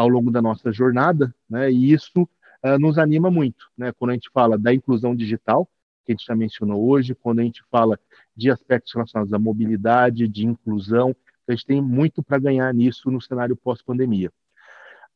ao 0.01 0.09
longo 0.09 0.31
da 0.31 0.41
nossa 0.41 0.73
jornada, 0.73 1.35
né? 1.49 1.71
E 1.71 1.93
isso 1.93 2.23
uh, 2.23 2.79
nos 2.79 2.97
anima 2.97 3.31
muito, 3.31 3.67
né? 3.77 3.93
Quando 3.93 4.13
a 4.13 4.15
gente 4.15 4.31
fala 4.33 4.59
da 4.59 4.73
inclusão 4.73 5.15
digital, 5.15 5.69
que 6.05 6.13
a 6.13 6.15
gente 6.15 6.25
já 6.27 6.35
mencionou 6.35 6.89
hoje, 6.89 7.15
quando 7.15 7.41
a 7.41 7.43
gente 7.43 7.63
fala 7.71 8.01
de 8.35 8.51
aspectos 8.51 8.95
relacionados 8.95 9.33
à 9.35 9.39
mobilidade, 9.39 10.27
de 10.27 10.47
inclusão, 10.47 11.15
a 11.47 11.53
gente 11.53 11.67
tem 11.67 11.83
muito 11.83 12.23
para 12.23 12.39
ganhar 12.39 12.73
nisso 12.73 13.11
no 13.11 13.21
cenário 13.21 13.55
pós-pandemia. 13.55 14.33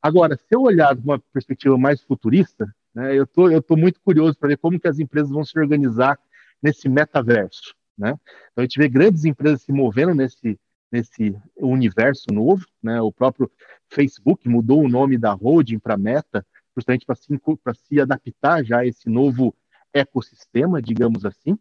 Agora, 0.03 0.37
se 0.37 0.55
eu 0.55 0.61
olhar 0.61 0.95
de 0.95 1.03
uma 1.03 1.19
perspectiva 1.33 1.79
mais 1.79 2.03
futurista, 2.03 2.67
né, 2.95 3.17
eu 3.17 3.27
tô, 3.27 3.49
estou 3.49 3.77
muito 3.77 4.01
curioso 4.03 4.37
para 4.39 4.51
ver 4.51 4.59
como 4.59 4.79
que 4.79 4.87
as 4.87 4.99
empresas 4.99 5.31
vão 5.31 5.45
se 5.45 5.59
organizar 5.59 6.19
nesse 6.63 6.91
metaverso. 6.91 7.75
Né? 7.97 8.11
Então, 8.53 8.59
a 8.59 8.63
gente 8.63 8.79
vê 8.79 8.89
grandes 8.89 9.25
empresas 9.25 9.63
se 9.63 9.73
movendo 9.73 10.15
nesse, 10.15 10.61
nesse 10.95 11.37
universo 11.57 12.27
novo. 12.33 12.65
Né? 12.83 13.01
O 13.01 13.11
próprio 13.11 13.51
Facebook 13.89 14.49
mudou 14.49 14.83
o 14.83 14.89
nome 14.89 15.19
da 15.19 15.33
holding 15.33 15.79
para 15.79 15.99
Meta, 15.99 16.47
justamente 16.77 17.05
para 17.05 17.17
se, 17.17 17.27
se 17.89 18.01
adaptar 18.01 18.65
já 18.65 18.79
a 18.79 18.87
esse 18.87 19.09
novo 19.11 19.55
ecossistema, 19.93 20.81
digamos 20.81 21.25
assim. 21.25 21.59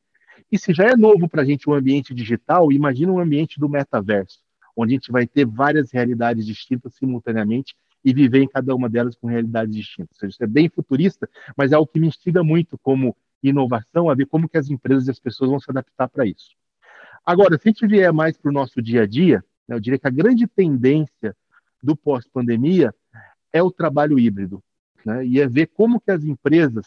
E 0.51 0.57
se 0.57 0.73
já 0.73 0.85
é 0.85 0.95
novo 0.95 1.27
para 1.27 1.41
a 1.41 1.45
gente 1.45 1.67
o 1.67 1.73
um 1.73 1.75
ambiente 1.75 2.13
digital, 2.13 2.71
imagina 2.71 3.11
um 3.11 3.19
ambiente 3.19 3.59
do 3.59 3.67
metaverso, 3.67 4.39
onde 4.75 4.93
a 4.93 4.97
gente 4.97 5.11
vai 5.11 5.25
ter 5.25 5.45
várias 5.45 5.91
realidades 5.91 6.45
distintas 6.45 6.93
simultaneamente 6.95 7.75
e 8.05 8.13
viver 8.13 8.41
em 8.43 8.47
cada 8.47 8.75
uma 8.75 8.89
delas 8.89 9.15
com 9.15 9.27
realidades 9.27 9.75
distintas. 9.75 10.15
Ou 10.15 10.19
seja, 10.19 10.31
isso 10.31 10.43
é 10.43 10.47
bem 10.47 10.69
futurista, 10.69 11.27
mas 11.55 11.71
é 11.71 11.75
algo 11.75 11.89
que 11.91 11.99
me 11.99 12.07
instiga 12.07 12.43
muito 12.43 12.77
como 12.77 13.15
inovação 13.41 14.09
a 14.09 14.15
ver 14.15 14.25
como 14.25 14.47
que 14.47 14.57
as 14.57 14.69
empresas 14.69 15.07
e 15.07 15.11
as 15.11 15.19
pessoas 15.19 15.49
vão 15.49 15.59
se 15.59 15.69
adaptar 15.69 16.07
para 16.07 16.25
isso. 16.25 16.55
Agora, 17.25 17.57
se 17.57 17.69
a 17.69 17.71
gente 17.71 17.87
vier 17.87 18.11
mais 18.11 18.37
para 18.37 18.49
o 18.49 18.53
nosso 18.53 18.81
dia 18.81 19.03
a 19.03 19.07
dia, 19.07 19.43
né, 19.67 19.75
eu 19.75 19.79
diria 19.79 19.97
que 19.97 20.07
a 20.07 20.11
grande 20.11 20.45
tendência 20.45 21.35
do 21.81 21.95
pós-pandemia 21.95 22.93
é 23.51 23.63
o 23.63 23.71
trabalho 23.71 24.19
híbrido, 24.19 24.61
né, 25.05 25.25
e 25.25 25.39
é 25.39 25.47
ver 25.47 25.67
como 25.67 26.01
que 26.01 26.11
as 26.11 26.23
empresas 26.23 26.85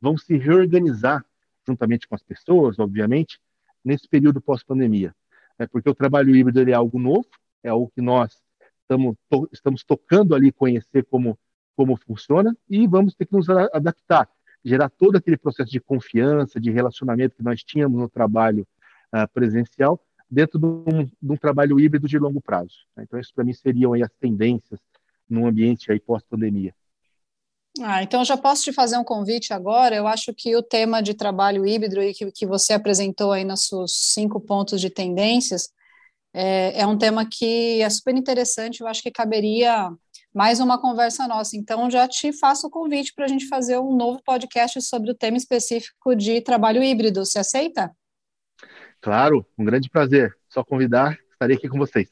vão 0.00 0.18
se 0.18 0.36
reorganizar 0.36 1.24
juntamente 1.66 2.08
com 2.08 2.14
as 2.14 2.22
pessoas, 2.22 2.78
obviamente, 2.78 3.40
nesse 3.84 4.08
período 4.08 4.40
pós-pandemia. 4.40 5.14
É 5.58 5.66
porque 5.66 5.88
o 5.88 5.94
trabalho 5.94 6.34
híbrido 6.34 6.68
é 6.68 6.72
algo 6.72 6.98
novo, 6.98 7.28
é 7.62 7.68
algo 7.68 7.90
que 7.94 8.00
nós 8.00 8.42
estamos, 8.82 9.16
to, 9.28 9.48
estamos 9.52 9.84
tocando 9.84 10.34
ali 10.34 10.50
conhecer 10.50 11.04
como, 11.04 11.38
como 11.76 11.96
funciona 11.96 12.56
e 12.68 12.86
vamos 12.86 13.14
ter 13.14 13.26
que 13.26 13.34
nos 13.34 13.48
adaptar, 13.48 14.28
gerar 14.64 14.90
todo 14.90 15.16
aquele 15.16 15.36
processo 15.36 15.70
de 15.70 15.80
confiança, 15.80 16.60
de 16.60 16.70
relacionamento 16.70 17.36
que 17.36 17.42
nós 17.42 17.62
tínhamos 17.62 18.00
no 18.00 18.08
trabalho 18.08 18.66
uh, 19.14 19.28
presencial 19.32 20.00
dentro 20.30 20.58
de 20.58 20.66
um, 20.66 21.04
de 21.04 21.32
um, 21.32 21.36
trabalho 21.36 21.78
híbrido 21.78 22.08
de 22.08 22.18
longo 22.18 22.40
prazo. 22.40 22.74
Então, 22.98 23.18
isso 23.18 23.32
para 23.34 23.44
mim 23.44 23.52
seriam 23.52 23.94
as 23.94 24.10
tendências 24.20 24.80
no 25.28 25.46
ambiente 25.46 25.90
aí 25.90 26.00
pós-pandemia. 26.00 26.74
Ah, 27.82 28.02
então 28.02 28.24
já 28.24 28.36
posso 28.38 28.62
te 28.62 28.72
fazer 28.72 28.96
um 28.96 29.04
convite 29.04 29.52
agora. 29.52 29.94
Eu 29.94 30.06
acho 30.06 30.32
que 30.32 30.56
o 30.56 30.62
tema 30.62 31.02
de 31.02 31.12
trabalho 31.14 31.66
híbrido 31.66 32.02
e 32.02 32.14
que, 32.14 32.32
que 32.32 32.46
você 32.46 32.72
apresentou 32.72 33.32
aí 33.32 33.44
nos 33.44 33.66
seus 33.66 34.12
cinco 34.14 34.40
pontos 34.40 34.80
de 34.80 34.88
tendências 34.88 35.68
é, 36.32 36.80
é 36.80 36.86
um 36.86 36.96
tema 36.96 37.26
que 37.26 37.82
é 37.82 37.90
super 37.90 38.16
interessante. 38.16 38.80
Eu 38.80 38.86
acho 38.86 39.02
que 39.02 39.10
caberia 39.10 39.90
mais 40.34 40.58
uma 40.58 40.80
conversa 40.80 41.28
nossa. 41.28 41.56
Então 41.56 41.90
já 41.90 42.08
te 42.08 42.32
faço 42.32 42.66
o 42.66 42.70
convite 42.70 43.12
para 43.14 43.26
a 43.26 43.28
gente 43.28 43.46
fazer 43.46 43.78
um 43.78 43.94
novo 43.94 44.22
podcast 44.24 44.80
sobre 44.82 45.10
o 45.10 45.14
tema 45.14 45.36
específico 45.36 46.14
de 46.16 46.40
trabalho 46.40 46.82
híbrido. 46.82 47.24
Você 47.24 47.38
aceita? 47.38 47.94
Claro, 49.06 49.46
um 49.56 49.64
grande 49.64 49.88
prazer. 49.88 50.34
Só 50.48 50.64
convidar, 50.64 51.16
estarei 51.30 51.56
aqui 51.56 51.68
com 51.68 51.78
vocês. 51.78 52.08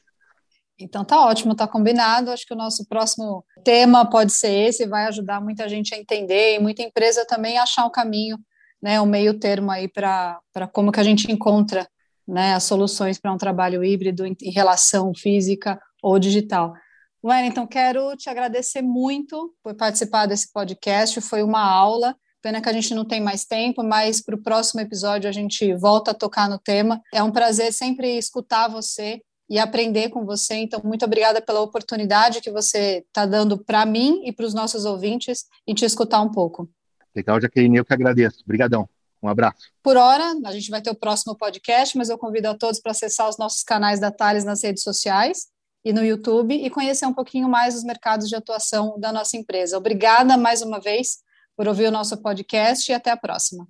Então 0.79 1.03
tá 1.03 1.25
ótimo, 1.25 1.53
tá 1.53 1.67
combinado. 1.67 2.31
Acho 2.31 2.45
que 2.47 2.53
o 2.53 2.57
nosso 2.57 2.87
próximo 2.87 3.43
tema 3.65 4.09
pode 4.09 4.31
ser 4.31 4.69
esse, 4.69 4.87
vai 4.87 5.03
ajudar 5.07 5.41
muita 5.41 5.67
gente 5.67 5.93
a 5.93 5.97
entender 5.97 6.55
e 6.55 6.59
muita 6.59 6.83
empresa 6.83 7.25
também 7.27 7.57
a 7.57 7.63
achar 7.63 7.83
o 7.83 7.89
um 7.89 7.91
caminho, 7.91 8.37
né, 8.81 8.97
o 9.01 9.03
um 9.03 9.07
meio 9.07 9.37
termo 9.37 9.71
aí 9.71 9.89
para 9.89 10.39
como 10.71 10.89
que 10.89 11.01
a 11.01 11.03
gente 11.03 11.29
encontra 11.29 11.85
né, 12.25 12.53
as 12.53 12.63
soluções 12.63 13.19
para 13.19 13.33
um 13.33 13.37
trabalho 13.37 13.83
híbrido 13.83 14.25
em, 14.25 14.33
em, 14.41 14.51
relação 14.51 15.13
física 15.13 15.77
ou 16.01 16.17
digital. 16.17 16.73
Wellington, 17.21 17.67
quero 17.67 18.15
te 18.15 18.29
agradecer 18.29 18.81
muito 18.81 19.53
por 19.61 19.75
participar 19.75 20.27
desse 20.27 20.49
podcast, 20.49 21.19
foi 21.19 21.43
uma 21.43 21.61
aula. 21.61 22.15
Pena 22.45 22.61
que 22.61 22.69
a 22.69 22.73
gente 22.73 22.93
não 22.93 23.03
tem 23.03 23.19
mais 23.19 23.43
tempo, 23.43 23.81
mas 23.81 24.21
para 24.21 24.35
o 24.35 24.37
próximo 24.37 24.79
episódio 24.79 25.27
a 25.27 25.31
gente 25.31 25.73
volta 25.73 26.11
a 26.11 26.13
tocar 26.13 26.47
no 26.47 26.59
tema. 26.59 27.01
É 27.11 27.23
um 27.23 27.31
prazer 27.31 27.73
sempre 27.73 28.19
escutar 28.19 28.67
você 28.67 29.19
e 29.49 29.57
aprender 29.57 30.09
com 30.09 30.23
você. 30.23 30.53
Então, 30.53 30.79
muito 30.83 31.03
obrigada 31.03 31.41
pela 31.41 31.61
oportunidade 31.61 32.41
que 32.41 32.51
você 32.51 33.03
está 33.07 33.25
dando 33.25 33.57
para 33.57 33.83
mim 33.83 34.21
e 34.27 34.31
para 34.31 34.45
os 34.45 34.53
nossos 34.53 34.85
ouvintes 34.85 35.45
e 35.65 35.73
te 35.73 35.85
escutar 35.85 36.21
um 36.21 36.31
pouco. 36.31 36.69
Legal, 37.15 37.41
Jaqueline, 37.41 37.77
eu 37.77 37.83
que 37.83 37.95
agradeço. 37.95 38.43
Obrigadão. 38.43 38.87
Um 39.23 39.27
abraço. 39.27 39.71
Por 39.81 39.97
hora, 39.97 40.35
a 40.45 40.51
gente 40.51 40.69
vai 40.69 40.83
ter 40.83 40.91
o 40.91 40.95
próximo 40.95 41.35
podcast, 41.35 41.97
mas 41.97 42.09
eu 42.09 42.17
convido 42.19 42.47
a 42.47 42.53
todos 42.53 42.79
para 42.79 42.91
acessar 42.91 43.27
os 43.27 43.39
nossos 43.39 43.63
canais 43.63 43.99
da 43.99 44.11
Thales 44.11 44.43
nas 44.43 44.63
redes 44.63 44.83
sociais 44.83 45.47
e 45.83 45.91
no 45.91 46.05
YouTube 46.05 46.53
e 46.53 46.69
conhecer 46.69 47.07
um 47.07 47.13
pouquinho 47.13 47.49
mais 47.49 47.75
os 47.75 47.83
mercados 47.83 48.29
de 48.29 48.35
atuação 48.35 48.99
da 48.99 49.11
nossa 49.11 49.35
empresa. 49.35 49.79
Obrigada 49.79 50.37
mais 50.37 50.61
uma 50.61 50.79
vez 50.79 51.24
por 51.55 51.67
ouvir 51.67 51.87
o 51.87 51.91
nosso 51.91 52.17
podcast 52.21 52.91
e 52.91 52.95
até 52.95 53.11
a 53.11 53.17
próxima. 53.17 53.67